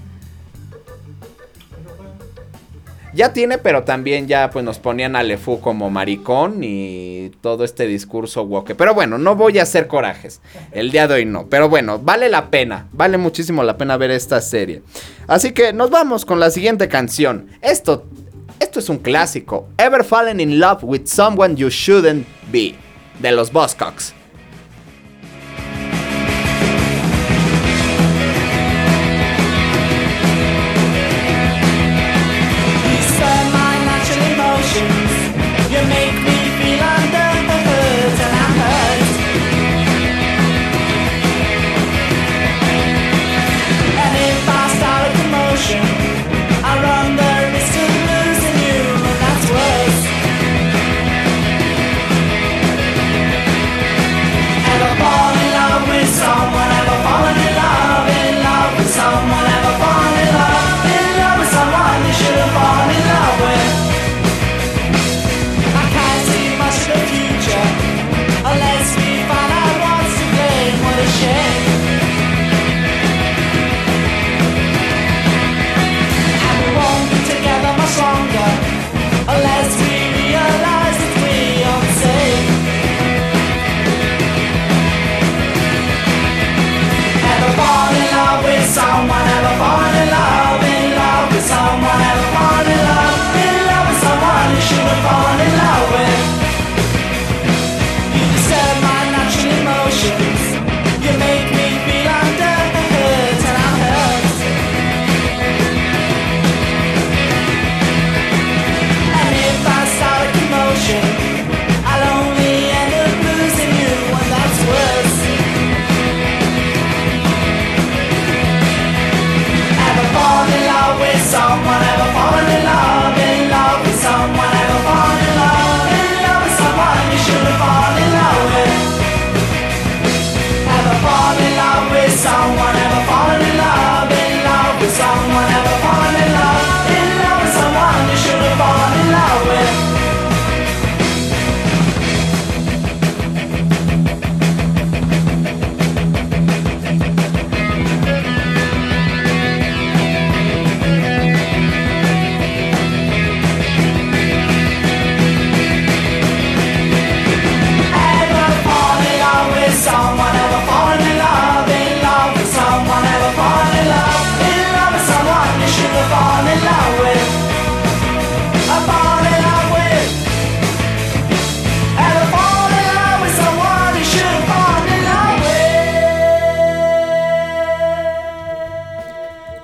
[3.12, 7.86] Ya tiene, pero también ya pues nos ponían a Lefou como maricón y todo este
[7.86, 8.76] discurso woke.
[8.76, 10.40] Pero bueno, no voy a hacer corajes.
[10.70, 11.46] El día de hoy no.
[11.48, 12.86] Pero bueno, vale la pena.
[12.92, 14.82] Vale muchísimo la pena ver esta serie.
[15.26, 17.48] Así que nos vamos con la siguiente canción.
[17.62, 18.06] Esto,
[18.60, 19.68] esto es un clásico.
[19.76, 22.76] Ever Fallen in Love with Someone You Shouldn't Be.
[23.18, 24.14] De los Buzzcocks.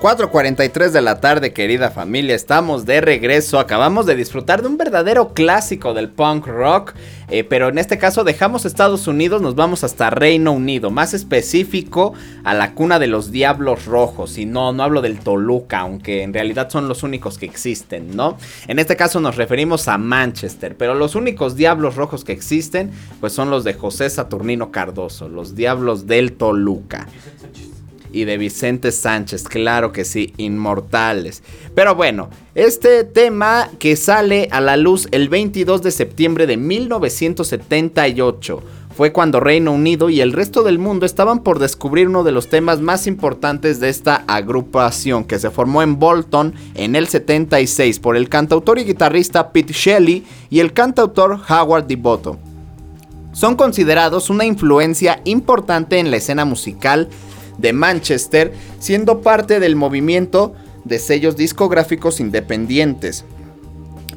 [0.07, 3.59] 4.43 de la tarde, querida familia, estamos de regreso.
[3.59, 6.93] Acabamos de disfrutar de un verdadero clásico del punk rock,
[7.27, 12.13] eh, pero en este caso dejamos Estados Unidos, nos vamos hasta Reino Unido, más específico
[12.45, 14.37] a la cuna de los Diablos Rojos.
[14.37, 18.37] Y no, no hablo del Toluca, aunque en realidad son los únicos que existen, ¿no?
[18.69, 23.33] En este caso nos referimos a Manchester, pero los únicos Diablos Rojos que existen, pues
[23.33, 27.07] son los de José Saturnino Cardoso, los Diablos del Toluca
[28.11, 31.43] y de Vicente Sánchez, claro que sí, inmortales.
[31.75, 38.63] Pero bueno, este tema que sale a la luz el 22 de septiembre de 1978
[38.97, 42.49] fue cuando Reino Unido y el resto del mundo estaban por descubrir uno de los
[42.49, 48.17] temas más importantes de esta agrupación que se formó en Bolton en el 76 por
[48.17, 52.39] el cantautor y guitarrista Pete Shelley y el cantautor Howard Devoto.
[53.33, 57.07] Son considerados una influencia importante en la escena musical
[57.57, 60.53] de Manchester, siendo parte del movimiento
[60.83, 63.25] de sellos discográficos independientes.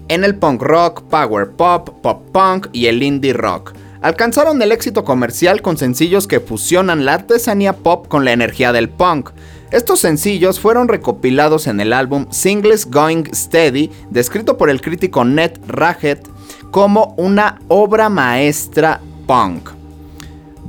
[0.08, 3.72] En el punk rock, power pop, pop punk y el indie rock.
[4.02, 8.88] Alcanzaron el éxito comercial con sencillos que fusionan la artesanía pop con la energía del
[8.88, 9.30] punk.
[9.70, 15.52] Estos sencillos fueron recopilados en el álbum Singles Going Steady, descrito por el crítico Ned
[15.66, 16.26] Raggett
[16.70, 19.79] como una obra maestra punk.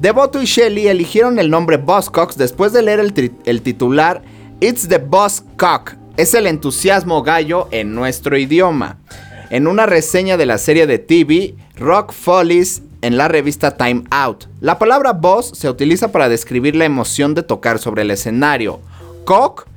[0.01, 4.23] Devoto y Shelley eligieron el nombre Buzzcocks después de leer el, titular
[4.59, 5.93] It's the Buzzcock.
[6.17, 8.97] Es el entusiasmo gallo en nuestro idioma.
[9.51, 14.45] En una reseña de la serie de TV Rock Follies en la revista Time Out.
[14.59, 18.79] La palabra buzz se utiliza para describir la emoción de tocar sobre el escenario.
[19.23, 19.67] Cock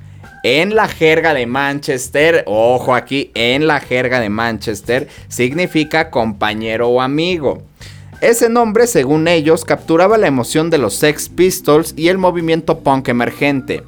[0.43, 7.03] en la jerga de Manchester, ojo aquí, en la jerga de Manchester significa compañero o
[7.03, 7.63] amigo.
[8.21, 13.09] Ese nombre, según ellos, capturaba la emoción de los Sex Pistols y el movimiento punk
[13.09, 13.83] emergente.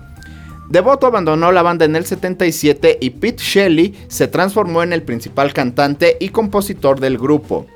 [0.69, 5.53] Devoto abandonó la banda en el 77 y Pete Shelley se transformó en el principal
[5.53, 7.67] cantante y compositor del grupo.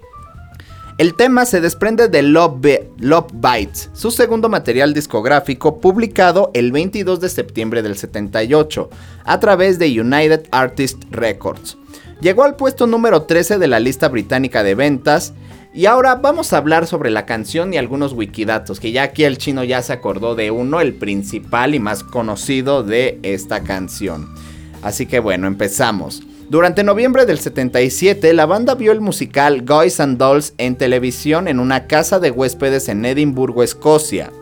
[0.99, 7.21] El tema se desprende de Love, Love, Bites, su segundo material discográfico publicado el 22
[7.21, 8.91] de septiembre del 78
[9.25, 11.79] a través de United Artists Records.
[12.21, 15.33] Llegó al puesto número 13 de la lista británica de ventas
[15.73, 19.39] y ahora vamos a hablar sobre la canción y algunos wikidatos, que ya aquí el
[19.39, 24.35] chino ya se acordó de uno, el principal y más conocido de esta canción.
[24.83, 26.23] Así que bueno, empezamos.
[26.49, 31.61] Durante noviembre del 77, la banda vio el musical Guys and Dolls en televisión en
[31.61, 34.33] una casa de huéspedes en Edimburgo, Escocia.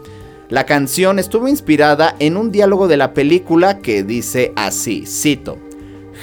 [0.49, 5.59] La canción estuvo inspirada en un diálogo de la película que dice así, cito,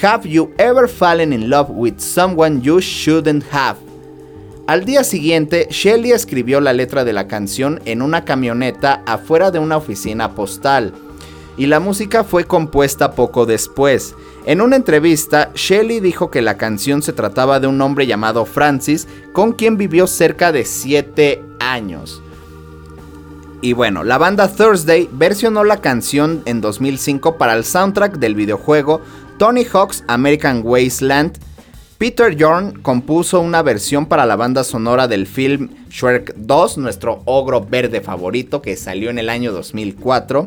[0.02, 3.85] Have you ever fallen in love with someone you shouldn't have?
[4.68, 9.60] Al día siguiente, Shelley escribió la letra de la canción en una camioneta afuera de
[9.60, 10.92] una oficina postal,
[11.56, 14.16] y la música fue compuesta poco después.
[14.48, 19.08] En una entrevista, Shelley dijo que la canción se trataba de un hombre llamado Francis,
[19.34, 22.24] con quien vivió cerca de 7 años.
[23.62, 29.02] Y bueno, la banda Thursday versionó la canción en 2005 para el soundtrack del videojuego
[29.38, 31.38] Tony Hawk's American Wasteland,
[31.98, 37.66] Peter Yorn compuso una versión para la banda sonora del film Shrek 2, nuestro ogro
[37.66, 40.46] verde favorito que salió en el año 2004.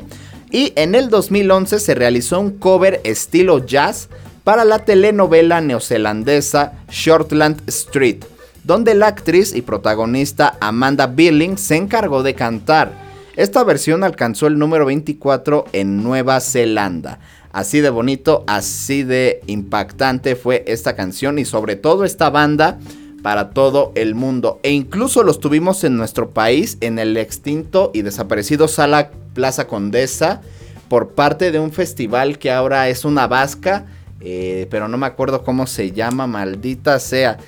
[0.51, 4.11] Y en el 2011 se realizó un cover estilo jazz
[4.45, 8.25] para la telenovela neozelandesa Shortland Street,
[8.65, 12.93] donde la actriz y protagonista Amanda Billing se encargó de cantar.
[13.37, 17.21] Esta versión alcanzó el número 24 en Nueva Zelanda.
[17.53, 22.79] Así de bonito, así de impactante fue esta canción y sobre todo esta banda
[23.23, 24.61] para todo el mundo.
[24.63, 30.43] E incluso los tuvimos en nuestro país, en el extinto y desaparecido Sala Plaza Condesa,
[30.89, 33.87] por parte de un festival que ahora es una vasca,
[34.21, 37.39] eh, pero no me acuerdo cómo se llama, maldita sea.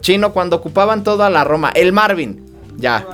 [0.00, 2.44] Chino, cuando ocupaban toda la Roma, el Marvin,
[2.76, 3.06] ya.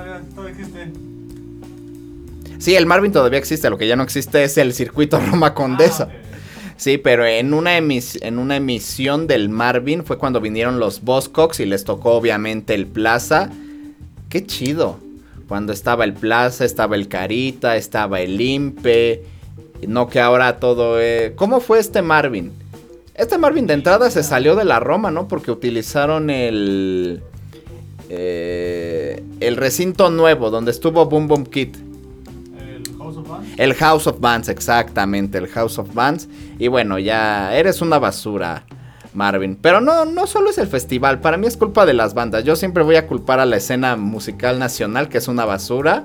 [2.59, 6.09] Sí, el Marvin todavía existe, lo que ya no existe es el circuito Roma Condesa.
[6.77, 11.66] Sí, pero en una, en una emisión del Marvin fue cuando vinieron los Boscocks y
[11.66, 13.51] les tocó obviamente el Plaza.
[14.29, 14.99] Qué chido.
[15.49, 19.22] Cuando estaba el Plaza, estaba el Carita, estaba el Impe.
[19.87, 20.99] No que ahora todo...
[21.37, 22.53] ¿Cómo fue este Marvin?
[23.14, 25.29] Este Marvin de entrada se salió de la Roma, ¿no?
[25.29, 27.22] Porque utilizaron el...
[28.09, 31.74] Eh, el recinto nuevo donde estuvo Boom Boom Kid.
[33.57, 36.29] El House of Bands, exactamente, el House of Bands.
[36.59, 38.64] Y bueno, ya eres una basura,
[39.14, 39.57] Marvin.
[39.61, 42.45] Pero no, no solo es el festival, para mí es culpa de las bandas.
[42.45, 46.05] Yo siempre voy a culpar a la escena musical nacional, que es una basura.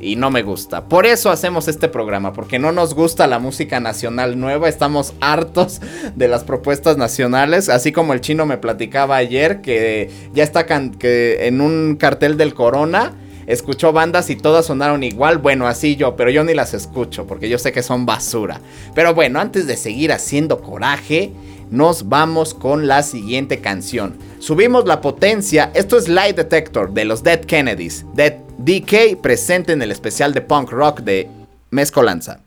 [0.00, 0.86] y no me gusta.
[0.88, 5.80] Por eso hacemos este programa, porque no nos gusta la música nacional nueva, estamos hartos
[6.16, 11.60] de las propuestas nacionales, así como el chino me platicaba ayer que ya está en
[11.60, 13.12] un cartel del Corona
[13.52, 17.48] escuchó bandas y todas sonaron igual, bueno, así yo, pero yo ni las escucho porque
[17.48, 18.60] yo sé que son basura.
[18.94, 21.32] Pero bueno, antes de seguir haciendo coraje,
[21.70, 24.16] nos vamos con la siguiente canción.
[24.38, 28.06] Subimos la potencia, esto es Light Detector de los Dead Kennedys.
[28.14, 31.28] Dead DK presente en el especial de punk rock de
[31.70, 32.40] Mezcolanza.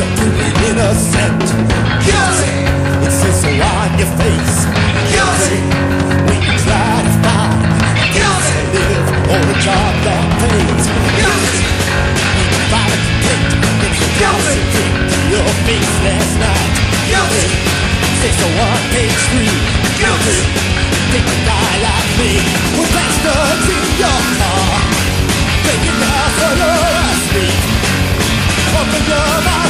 [0.00, 1.40] Innocent.
[2.04, 2.56] Guilty,
[3.04, 4.56] it says so on your face.
[5.12, 5.60] Guilty,
[6.26, 7.60] when you try to find.
[8.16, 10.84] Guilty, live on a job that pays.
[11.18, 11.60] Guilty,
[12.34, 13.50] when you file a complaint.
[13.86, 16.72] It's guilty, to your face last night.
[17.10, 17.46] Guilty,
[18.20, 19.56] says so on page three.
[20.00, 20.38] Guilty,
[21.12, 24.72] think a guy like me bastards in your car.
[25.64, 27.60] Thinking out for your sleep.
[28.80, 29.69] Open your mouth,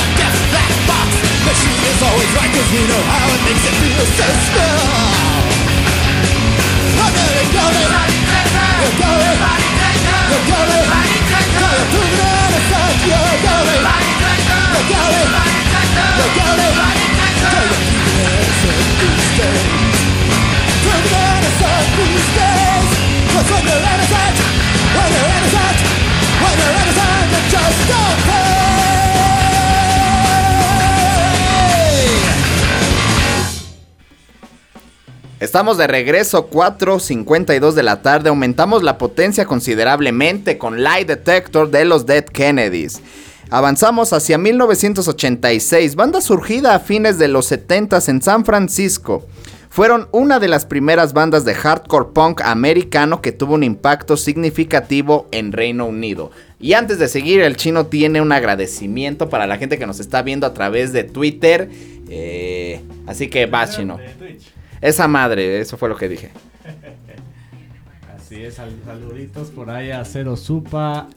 [2.11, 5.47] always right, cause we know how it makes it feel so strong.
[6.99, 7.87] I'm gonna go there,
[8.83, 9.39] you're going,
[10.27, 11.07] you're going, you're going, you're
[12.11, 12.51] going,
[13.07, 13.83] you're going,
[14.71, 15.15] when you're
[24.95, 25.71] when you're
[26.41, 28.40] when you're innocent, just don't pay.
[35.51, 41.83] Estamos de regreso 4.52 de la tarde, aumentamos la potencia considerablemente con Light Detector de
[41.83, 43.01] los Dead Kennedys.
[43.49, 49.27] Avanzamos hacia 1986, banda surgida a fines de los 70s en San Francisco.
[49.69, 55.27] Fueron una de las primeras bandas de hardcore punk americano que tuvo un impacto significativo
[55.31, 56.31] en Reino Unido.
[56.61, 60.21] Y antes de seguir, el chino tiene un agradecimiento para la gente que nos está
[60.21, 61.69] viendo a través de Twitter.
[62.07, 63.99] Eh, así que vas, chino.
[64.81, 66.31] Esa madre, eso fue lo que dije.
[68.15, 71.07] Así es, sal- saluditos por ahí a Cero Supa,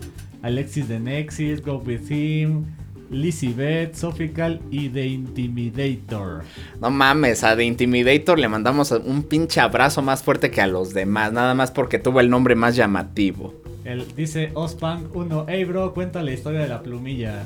[0.43, 2.65] Alexis de Nexis, Go With Him,
[3.11, 6.43] Lizzie Sophical y The Intimidator.
[6.81, 10.93] No mames, a The Intimidator le mandamos un pinche abrazo más fuerte que a los
[10.93, 13.55] demás, nada más porque tuvo el nombre más llamativo.
[13.85, 17.45] El, dice Ospang 1, hey bro, cuenta la historia de la plumilla.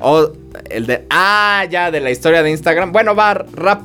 [0.00, 0.32] O
[0.70, 1.06] el de.
[1.10, 2.90] Ah, ya, de la historia de Instagram.
[2.92, 3.80] Bueno, va, rap.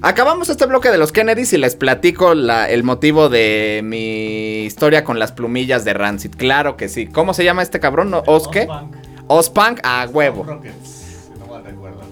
[0.00, 5.02] Acabamos este bloque de los Kennedys y les platico la- el motivo de mi historia
[5.02, 6.34] con las plumillas de Rancid.
[6.36, 7.06] Claro que sí.
[7.08, 8.10] ¿Cómo se llama este cabrón?
[8.10, 8.22] ¿No?
[8.26, 8.62] ¿Os qué?
[8.62, 8.90] Ospang.
[9.26, 10.46] Ospunk a huevo.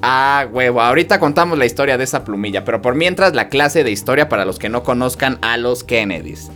[0.02, 0.80] Ah, huevo.
[0.82, 4.44] Ahorita contamos la historia de esa plumilla, pero por mientras la clase de historia para
[4.44, 6.50] los que no conozcan a los Kennedys.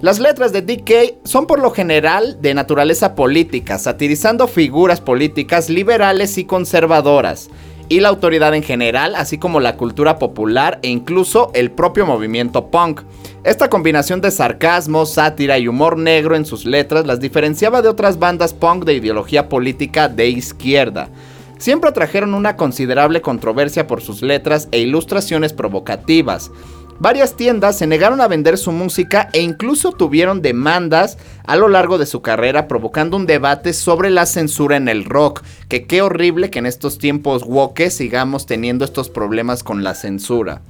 [0.00, 6.38] Las letras de DK son por lo general de naturaleza política, satirizando figuras políticas liberales
[6.38, 7.48] y conservadoras,
[7.92, 12.70] y la autoridad en general, así como la cultura popular e incluso el propio movimiento
[12.70, 13.02] punk.
[13.44, 18.18] Esta combinación de sarcasmo, sátira y humor negro en sus letras las diferenciaba de otras
[18.18, 21.10] bandas punk de ideología política de izquierda.
[21.58, 26.50] Siempre atrajeron una considerable controversia por sus letras e ilustraciones provocativas.
[27.02, 31.98] Varias tiendas se negaron a vender su música e incluso tuvieron demandas a lo largo
[31.98, 36.48] de su carrera provocando un debate sobre la censura en el rock, que qué horrible
[36.48, 40.62] que en estos tiempos woke sigamos teniendo estos problemas con la censura.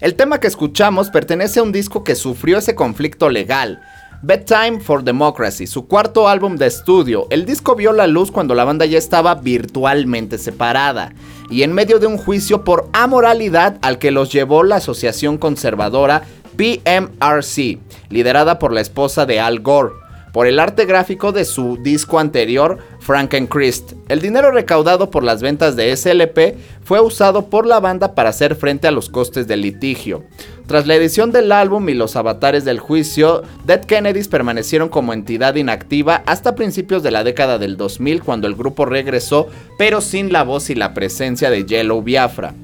[0.00, 3.82] El tema que escuchamos pertenece a un disco que sufrió ese conflicto legal.
[4.24, 7.26] Bedtime for Democracy, su cuarto álbum de estudio.
[7.30, 11.12] El disco vio la luz cuando la banda ya estaba virtualmente separada
[11.50, 16.22] y en medio de un juicio por amoralidad al que los llevó la asociación conservadora
[16.56, 20.01] PMRC, liderada por la esposa de Al Gore
[20.32, 23.92] por el arte gráfico de su disco anterior, Frankenchrist.
[24.08, 28.56] El dinero recaudado por las ventas de SLP fue usado por la banda para hacer
[28.56, 30.24] frente a los costes del litigio.
[30.66, 35.54] Tras la edición del álbum y los avatares del juicio, Dead Kennedys permanecieron como entidad
[35.56, 40.44] inactiva hasta principios de la década del 2000 cuando el grupo regresó, pero sin la
[40.44, 42.54] voz y la presencia de Yellow Biafra.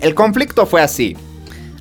[0.00, 1.16] El conflicto fue así.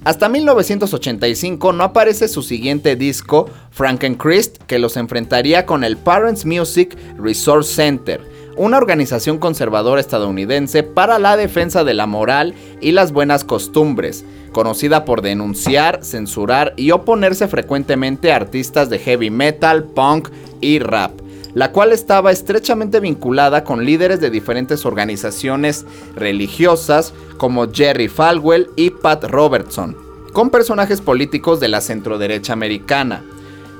[0.04, 6.98] Hasta 1985 no aparece su siguiente disco, Frankenchrist, que los enfrentaría con el Parents Music
[7.18, 8.22] Resource Center,
[8.56, 15.04] una organización conservadora estadounidense para la defensa de la moral y las buenas costumbres, conocida
[15.04, 20.30] por denunciar, censurar y oponerse frecuentemente a artistas de heavy metal, punk
[20.62, 25.86] y rap la cual estaba estrechamente vinculada con líderes de diferentes organizaciones
[26.16, 29.95] religiosas como Jerry Falwell y Pat Robertson,
[30.34, 33.24] con personajes políticos de la centroderecha americana.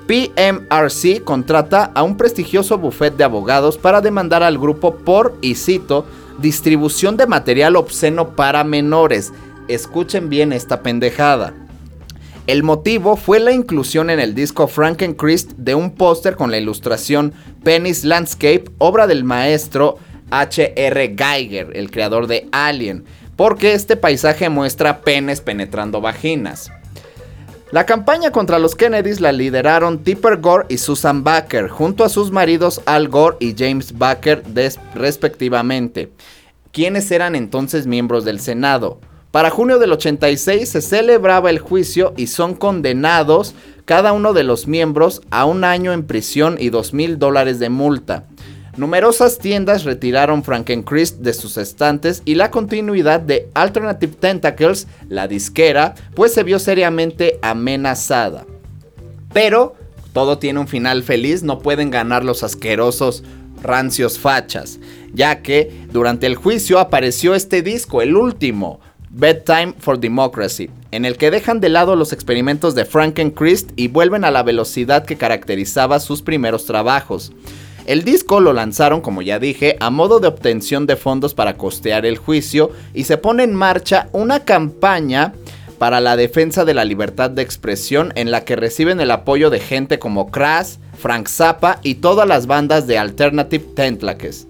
[0.08, 6.06] PMRC contrata a un prestigioso buffet de abogados para demandar al grupo por, y cito,
[6.40, 9.34] distribución de material obsceno para menores.
[9.68, 11.54] Escuchen bien esta pendejada.
[12.48, 17.34] El motivo fue la inclusión en el disco Frankenchrist de un póster con la ilustración
[17.62, 19.98] Penny's Landscape, obra del maestro
[20.32, 21.16] H.R.
[21.18, 23.04] Geiger, el creador de Alien,
[23.36, 26.72] porque este paisaje muestra penes penetrando vaginas.
[27.72, 32.32] La campaña contra los Kennedys la lideraron Tipper Gore y Susan Baker, junto a sus
[32.32, 34.42] maridos Al Gore y James Baker,
[34.96, 36.14] respectivamente,
[36.72, 39.02] quienes eran entonces miembros del Senado.
[39.38, 43.54] Para junio del 86 se celebraba el juicio y son condenados
[43.86, 47.70] cada uno de los miembros a un año en prisión y dos mil dólares de
[47.70, 48.24] multa.
[48.78, 55.94] Numerosas tiendas retiraron Frankenchrist de sus estantes y la continuidad de Alternative Tentacles, la disquera,
[56.16, 58.48] pues se vio seriamente amenazada.
[59.34, 59.76] Pero
[60.14, 63.24] todo tiene un final feliz, no pueden ganar los asquerosos
[63.62, 64.80] rancios fachas,
[65.14, 68.80] ya que durante el juicio apareció este disco, el último,
[69.18, 74.24] Bedtime for Democracy, en el que dejan de lado los experimentos de Frankenchrist y vuelven
[74.24, 77.32] a la velocidad que caracterizaba sus primeros trabajos.
[77.88, 82.06] El disco lo lanzaron, como ya dije, a modo de obtención de fondos para costear
[82.06, 85.34] el juicio y se pone en marcha una campaña
[85.80, 89.60] para la defensa de la libertad de expresión en la que reciben el apoyo de
[89.60, 94.48] gente como Crash, Frank Zappa y todas las bandas de Alternative Tentacles.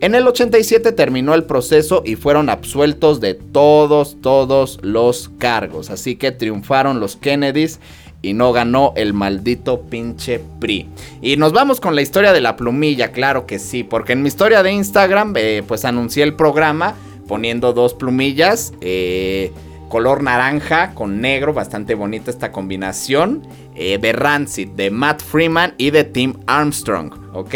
[0.00, 5.88] En el 87 terminó el proceso y fueron absueltos de todos, todos los cargos.
[5.88, 7.80] Así que triunfaron los Kennedys
[8.20, 10.88] y no ganó el maldito pinche PRI.
[11.22, 14.28] Y nos vamos con la historia de la plumilla, claro que sí, porque en mi
[14.28, 16.94] historia de Instagram eh, pues anuncié el programa
[17.26, 19.50] poniendo dos plumillas, eh,
[19.88, 25.90] color naranja con negro, bastante bonita esta combinación, eh, de Rancid, de Matt Freeman y
[25.90, 27.54] de Tim Armstrong, ¿ok?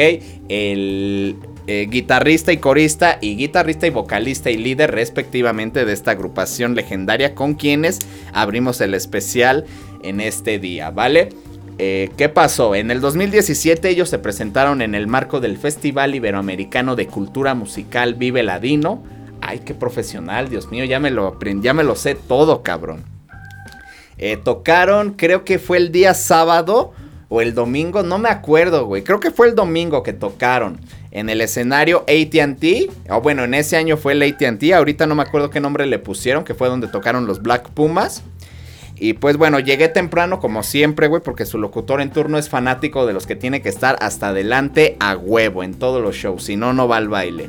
[0.49, 1.37] El
[1.73, 7.37] eh, guitarrista y corista y guitarrista y vocalista y líder respectivamente de esta agrupación legendaria
[7.37, 8.01] con quienes
[8.33, 9.67] abrimos el especial
[10.03, 11.29] en este día, ¿vale?
[11.79, 12.75] Eh, ¿Qué pasó?
[12.75, 18.15] En el 2017 ellos se presentaron en el marco del Festival Iberoamericano de Cultura Musical
[18.15, 19.05] Vive Ladino.
[19.41, 23.05] Ay, qué profesional, Dios mío, ya me lo ya me lo sé todo, cabrón.
[24.19, 26.95] Eh, tocaron, creo que fue el día sábado
[27.29, 29.05] o el domingo, no me acuerdo, güey.
[29.05, 30.81] Creo que fue el domingo que tocaron
[31.11, 33.11] en el escenario ATT.
[33.11, 34.73] O bueno, en ese año fue el ATT.
[34.75, 38.23] Ahorita no me acuerdo qué nombre le pusieron, que fue donde tocaron los Black Pumas.
[39.03, 43.07] Y pues bueno, llegué temprano como siempre, güey, porque su locutor en turno es fanático
[43.07, 46.57] de los que tiene que estar hasta adelante a huevo en todos los shows, si
[46.57, 47.49] no, no va al baile.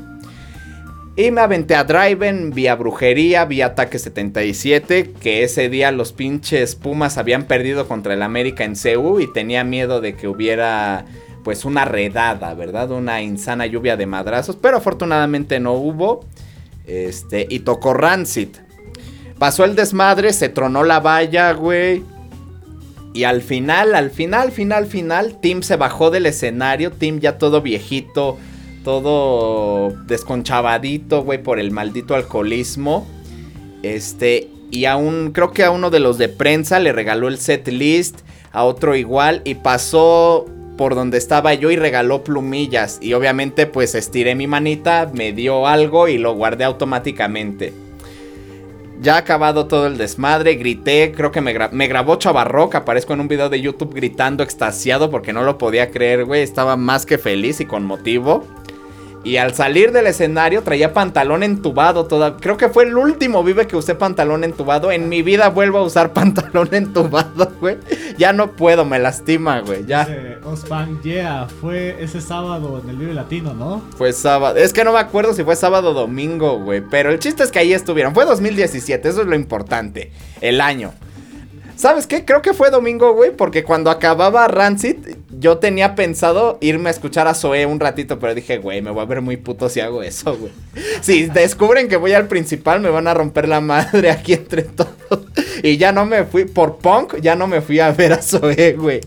[1.18, 6.78] Y me aventé a Driven, vía Brujería, vía Ataque 77, que ese día los pinches
[6.78, 11.05] Pumas habían perdido contra el América en CU y tenía miedo de que hubiera
[11.44, 12.92] pues una redada, ¿verdad?
[12.92, 16.26] Una insana lluvia de madrazos, pero afortunadamente no hubo.
[16.86, 18.50] Este, y tocó Rancid.
[19.38, 22.04] Pasó el desmadre, se tronó la valla, güey.
[23.14, 26.92] Y al final, al final, final, final, Tim se bajó del escenario.
[26.92, 28.38] Tim ya todo viejito,
[28.84, 33.08] todo desconchavadito, güey, por el maldito alcoholismo.
[33.84, 37.38] Este, y a un, creo que a uno de los de prensa le regaló el
[37.38, 38.20] set list,
[38.52, 40.46] a otro igual, y pasó
[40.78, 42.97] por donde estaba yo y regaló plumillas.
[43.01, 47.74] Y obviamente, pues estiré mi manita, me dio algo y lo guardé automáticamente.
[49.01, 53.22] Ya acabado todo el desmadre, grité, creo que me, gra- me grabó Chavarroca, aparezco en
[53.22, 57.17] un video de YouTube gritando extasiado porque no lo podía creer, güey, estaba más que
[57.17, 58.45] feliz y con motivo.
[59.24, 62.38] Y al salir del escenario traía pantalón entubado toda.
[62.38, 64.91] Creo que fue el último vive que usé pantalón entubado.
[64.91, 67.78] En mi vida vuelvo a usar pantalón entubado, güey.
[68.17, 69.86] Ya no puedo, me lastima, güey.
[69.86, 70.07] Ya.
[70.43, 73.84] Ospan, yeah, fue ese sábado en el Vive Latino, ¿no?
[73.95, 74.57] Fue sábado.
[74.57, 76.82] Es que no me acuerdo si fue sábado o domingo, güey.
[76.82, 78.15] Pero el chiste es que ahí estuvieron.
[78.15, 80.11] Fue 2017, eso es lo importante.
[80.41, 80.93] El año.
[81.82, 82.26] ¿Sabes qué?
[82.26, 83.32] Creo que fue domingo, güey.
[83.36, 84.98] Porque cuando acababa Rancid,
[85.32, 88.20] yo tenía pensado irme a escuchar a Zoe un ratito.
[88.20, 90.52] Pero dije, güey, me voy a ver muy puto si hago eso, güey.
[91.02, 94.92] Si descubren que voy al principal, me van a romper la madre aquí entre todos.
[95.64, 96.46] Y ya no me fui.
[96.46, 99.02] Por punk, ya no me fui a ver a Zoe, güey.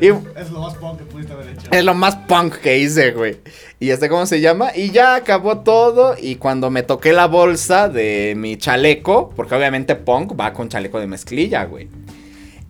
[0.00, 0.08] Y
[0.38, 1.70] Es lo más punk que pudiste haber hecho.
[1.70, 3.36] es lo más punk que hice, güey.
[3.80, 4.70] Y este, ¿cómo se llama?
[4.74, 6.16] Y ya acabó todo.
[6.20, 11.00] Y cuando me toqué la bolsa de mi chaleco, porque obviamente punk va con chaleco
[11.00, 11.88] de mezclilla, güey.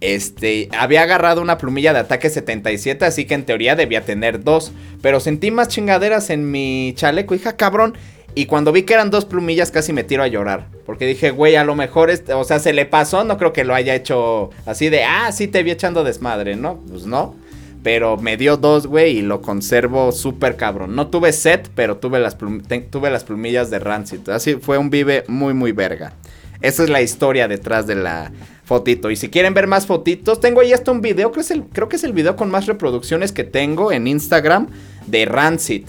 [0.01, 4.73] Este, había agarrado una plumilla de ataque 77, así que en teoría debía tener dos.
[5.03, 7.97] Pero sentí más chingaderas en mi chaleco, hija cabrón.
[8.39, 10.69] Y cuando vi que eran dos plumillas, casi me tiro a llorar.
[10.87, 13.65] Porque dije, güey, a lo mejor, este, o sea, se le pasó, no creo que
[13.65, 16.79] lo haya hecho así de, ah, sí te vi echando desmadre, ¿no?
[16.89, 17.35] Pues no.
[17.83, 20.95] Pero me dio dos, güey, y lo conservo súper cabrón.
[20.95, 24.29] No tuve set, pero tuve las, tuve las plumillas de Rancid.
[24.29, 26.13] Así fue un vive muy, muy verga.
[26.61, 28.31] Esa es la historia detrás de la
[28.63, 29.11] fotito.
[29.11, 31.33] Y si quieren ver más fotitos, tengo ahí hasta un video.
[31.33, 34.69] Creo, es el, creo que es el video con más reproducciones que tengo en Instagram
[35.09, 35.87] de Rancid.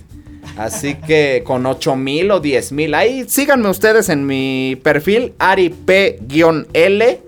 [0.57, 2.93] Así que con 8000 o 10000.
[2.93, 7.19] Ahí síganme ustedes en mi perfil, AriP-L.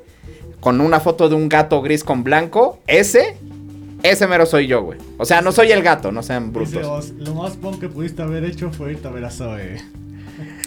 [0.60, 2.80] Con una foto de un gato gris con blanco.
[2.86, 3.36] Ese,
[4.04, 5.00] ese mero soy yo, güey.
[5.18, 6.88] O sea, no soy el gato, no sean Dice brutos.
[6.88, 9.82] Os, lo más punk que pudiste haber hecho fue irte a ver a Zoe.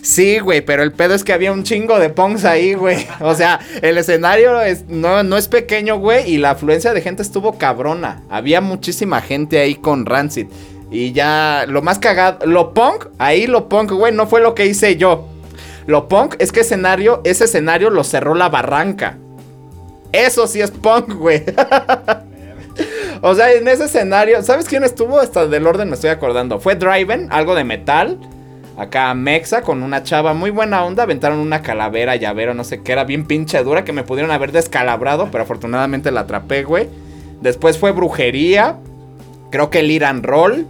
[0.02, 3.06] Sí, güey, pero el pedo es que había un chingo de punks ahí, güey.
[3.20, 7.22] O sea, el escenario es, no, no es pequeño, güey, y la afluencia de gente
[7.22, 8.22] estuvo cabrona.
[8.28, 10.46] Había muchísima gente ahí con Rancid.
[10.90, 14.66] Y ya, lo más cagado, lo punk, ahí lo punk, güey, no fue lo que
[14.66, 15.26] hice yo.
[15.86, 19.18] Lo punk es que escenario, ese escenario lo cerró la barranca.
[20.12, 21.42] Eso sí es punk, güey.
[23.20, 25.18] o sea, en ese escenario, ¿sabes quién estuvo?
[25.18, 26.60] Hasta del orden me estoy acordando.
[26.60, 28.18] Fue Driven, algo de metal.
[28.76, 31.02] Acá Mexa con una chava muy buena onda.
[31.02, 32.92] Aventaron una calavera, llavero, no sé qué.
[32.92, 35.28] Era bien pinche dura que me pudieron haber descalabrado.
[35.30, 36.88] Pero afortunadamente la atrapé, güey.
[37.40, 38.78] Después fue brujería.
[39.50, 40.66] Creo que el Iran Roll.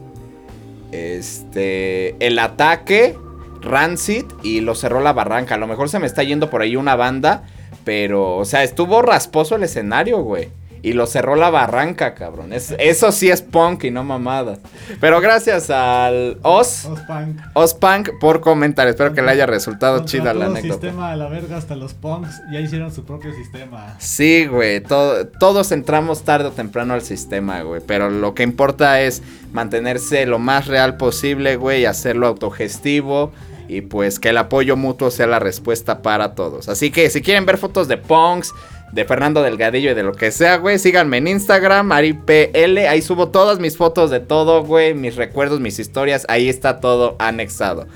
[0.95, 2.17] Este.
[2.25, 3.17] El ataque.
[3.61, 4.27] Rancid.
[4.43, 5.55] Y lo cerró la barranca.
[5.55, 7.45] A lo mejor se me está yendo por ahí una banda.
[7.85, 10.49] Pero, o sea, estuvo rasposo el escenario, güey.
[10.85, 12.53] Y lo cerró la barranca, cabrón.
[12.53, 14.59] Es- eso sí es punk y no mamadas.
[15.01, 16.85] Pero gracias al Oz.
[16.85, 17.41] Os punk.
[17.55, 18.87] Ospunk por comentar.
[18.87, 20.75] Espero que le haya resultado chida la anécdota.
[20.75, 23.97] sistema de la verga hasta los punks ya hicieron su propio sistema.
[23.99, 24.83] Sí, güey.
[24.83, 27.81] to- todos entramos tarde o temprano al sistema, güey.
[27.87, 29.23] Pero lo que importa es
[29.55, 31.87] mantenerse lo más real posible, güey.
[31.87, 33.33] Hacerlo autogestivo.
[33.69, 36.69] Y pues que el apoyo mutuo sea la respuesta para todos.
[36.69, 38.53] Así que si quieren ver fotos de punks,
[38.95, 42.79] de Fernando Delgadillo y de lo que sea, güey, síganme en Instagram, AriPL.
[42.89, 44.95] Ahí subo todas mis fotos de todo, güey.
[44.95, 46.25] Mis recuerdos, mis historias.
[46.29, 47.89] Ahí está todo anexado.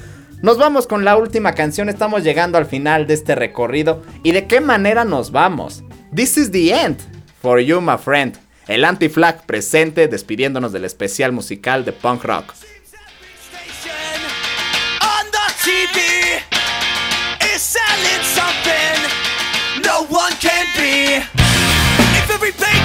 [0.43, 1.89] Nos vamos con la última canción.
[1.89, 4.03] Estamos llegando al final de este recorrido.
[4.25, 5.85] ¿Y de qué manera nos vamos?
[6.15, 6.99] This is the end
[7.41, 8.37] for you, my friend.
[8.67, 12.55] El Anti-Flag presente, despidiéndonos del especial musical de punk rock.
[22.41, 22.78] everything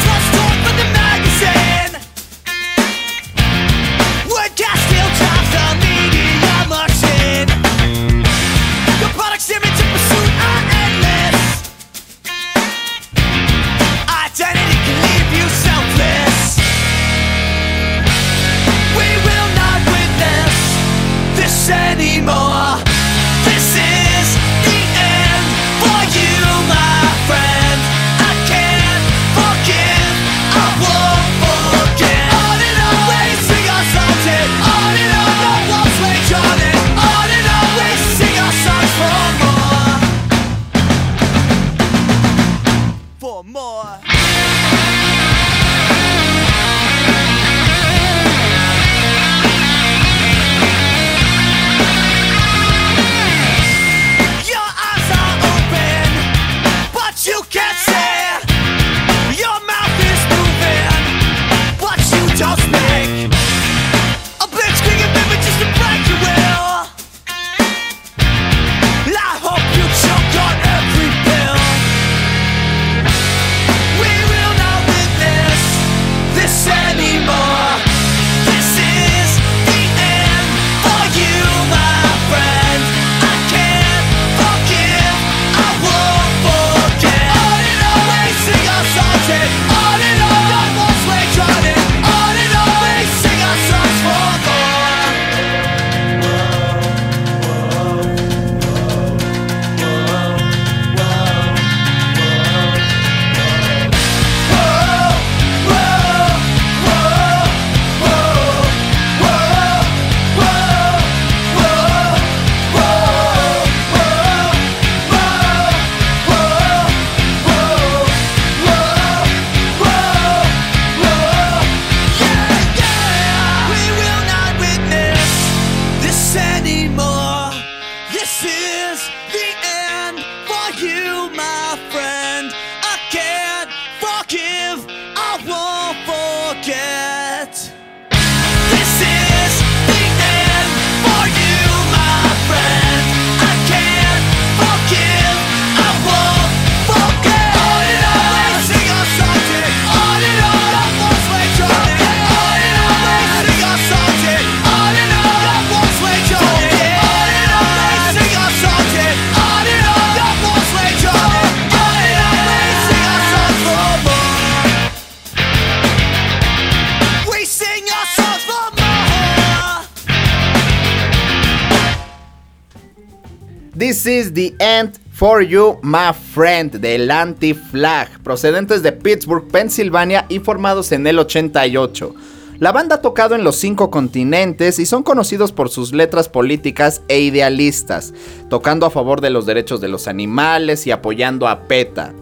[173.76, 180.38] This is the end for you, my friend, del Anti-Flag, procedentes de Pittsburgh, Pensilvania y
[180.38, 182.14] formados en el 88.
[182.60, 187.02] La banda ha tocado en los cinco continentes y son conocidos por sus letras políticas
[187.08, 188.14] e idealistas,
[188.48, 192.14] tocando a favor de los derechos de los animales y apoyando a PETA.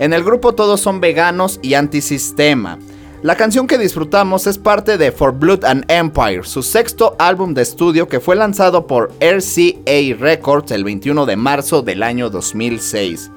[0.00, 2.80] En el grupo todos son veganos y antisistema.
[3.26, 7.62] La canción que disfrutamos es parte de For Blood and Empire, su sexto álbum de
[7.62, 13.32] estudio que fue lanzado por RCA Records el 21 de marzo del año 2006.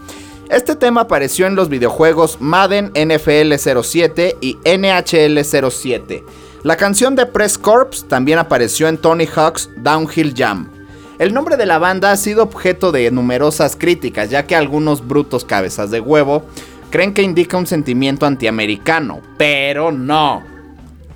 [0.52, 6.24] Este tema apareció en los videojuegos Madden NFL 07 y NHL 07.
[6.62, 10.70] La canción de Press Corps también apareció en Tony Hawk's Downhill Jam.
[11.18, 15.46] El nombre de la banda ha sido objeto de numerosas críticas, ya que algunos brutos
[15.46, 16.46] cabezas de huevo
[16.90, 20.44] creen que indica un sentimiento antiamericano, pero no.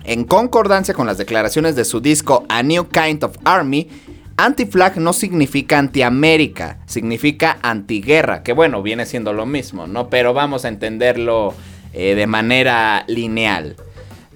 [0.04, 3.90] En concordancia con las declaraciones de su disco A New Kind of Army,
[4.36, 10.10] Anti-Flag no significa anti-América, significa antiguerra, que bueno, viene siendo lo mismo, ¿no?
[10.10, 11.54] Pero vamos a entenderlo
[11.94, 13.76] eh, de manera lineal.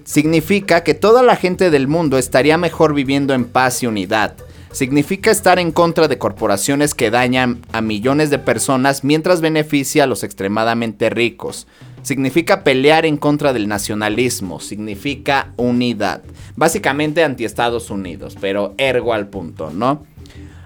[0.04, 4.36] Significa que toda la gente del mundo estaría mejor viviendo en paz y unidad.
[4.72, 10.06] Significa estar en contra de corporaciones que dañan a millones de personas mientras beneficia a
[10.06, 11.66] los extremadamente ricos.
[12.02, 14.60] Significa pelear en contra del nacionalismo.
[14.60, 16.22] Significa unidad.
[16.56, 20.06] Básicamente anti Estados Unidos, pero ergo al punto, ¿no?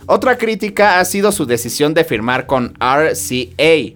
[0.06, 3.94] Otra crítica ha sido su decisión de firmar con RCA,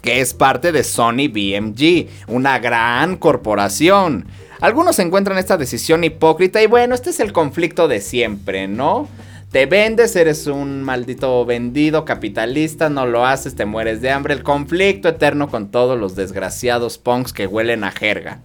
[0.00, 4.26] que es parte de Sony BMG, una gran corporación.
[4.60, 9.08] Algunos encuentran esta decisión hipócrita y bueno, este es el conflicto de siempre, ¿no?
[9.50, 14.34] Te vendes, eres un maldito vendido capitalista, no lo haces, te mueres de hambre.
[14.34, 18.40] El conflicto eterno con todos los desgraciados punks que huelen a jerga.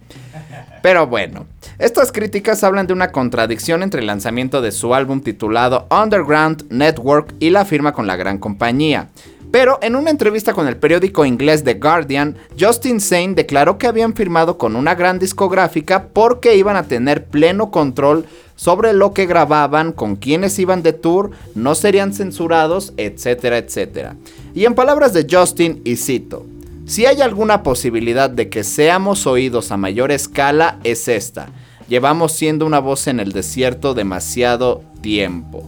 [0.80, 1.46] Pero bueno,
[1.78, 7.34] estas críticas hablan de una contradicción entre el lanzamiento de su álbum titulado Underground Network
[7.40, 9.08] y la firma con la gran compañía.
[9.50, 14.14] Pero en una entrevista con el periódico inglés The Guardian, Justin Sane declaró que habían
[14.14, 18.24] firmado con una gran discográfica porque iban a tener pleno control
[18.62, 24.14] sobre lo que grababan, con quienes iban de tour, no serían censurados, etcétera, etcétera.
[24.54, 26.46] Y en palabras de Justin, y cito,
[26.86, 31.48] si hay alguna posibilidad de que seamos oídos a mayor escala, es esta.
[31.88, 35.64] Llevamos siendo una voz en el desierto demasiado tiempo.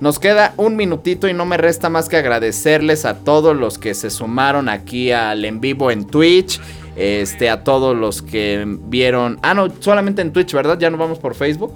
[0.00, 3.92] Nos queda un minutito y no me resta más que agradecerles a todos los que
[3.92, 6.58] se sumaron aquí al en vivo en Twitch.
[7.00, 9.38] Este, a todos los que vieron.
[9.42, 10.78] Ah, no, solamente en Twitch, ¿verdad?
[10.78, 11.72] Ya no vamos por Facebook.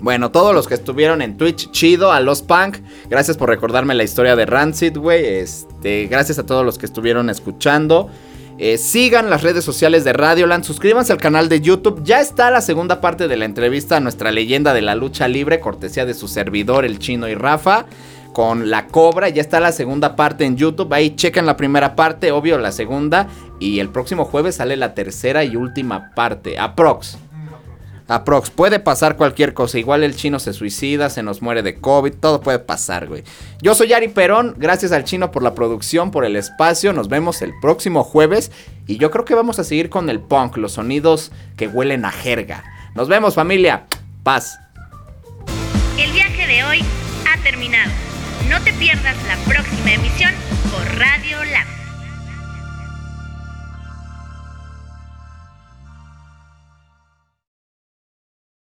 [0.00, 2.78] Bueno, todos los que estuvieron en Twitch, chido, a los punk.
[3.10, 5.26] Gracias por recordarme la historia de Rancid, güey.
[5.26, 8.08] Este, gracias a todos los que estuvieron escuchando.
[8.56, 12.02] Eh, sigan las redes sociales de Radioland, suscríbanse al canal de YouTube.
[12.02, 15.60] Ya está la segunda parte de la entrevista a nuestra leyenda de la lucha libre,
[15.60, 17.86] cortesía de su servidor, el chino y Rafa,
[18.38, 19.28] con la cobra.
[19.30, 20.94] Ya está la segunda parte en YouTube.
[20.94, 23.26] Ahí chequen la primera parte, obvio la segunda.
[23.58, 26.56] Y el próximo jueves sale la tercera y última parte.
[26.56, 27.18] Aprox.
[28.06, 29.80] Aprox, puede pasar cualquier cosa.
[29.80, 33.24] Igual el chino se suicida, se nos muere de COVID, todo puede pasar, güey.
[33.60, 36.92] Yo soy Ari Perón, gracias al chino por la producción, por el espacio.
[36.92, 38.52] Nos vemos el próximo jueves.
[38.86, 42.12] Y yo creo que vamos a seguir con el punk, los sonidos que huelen a
[42.12, 42.62] jerga.
[42.94, 43.86] Nos vemos, familia.
[44.22, 44.60] Paz.
[45.98, 46.84] El viaje de hoy
[47.26, 47.87] ha terminado.
[48.48, 50.32] No te pierdas la próxima emisión
[50.70, 51.17] por Radio.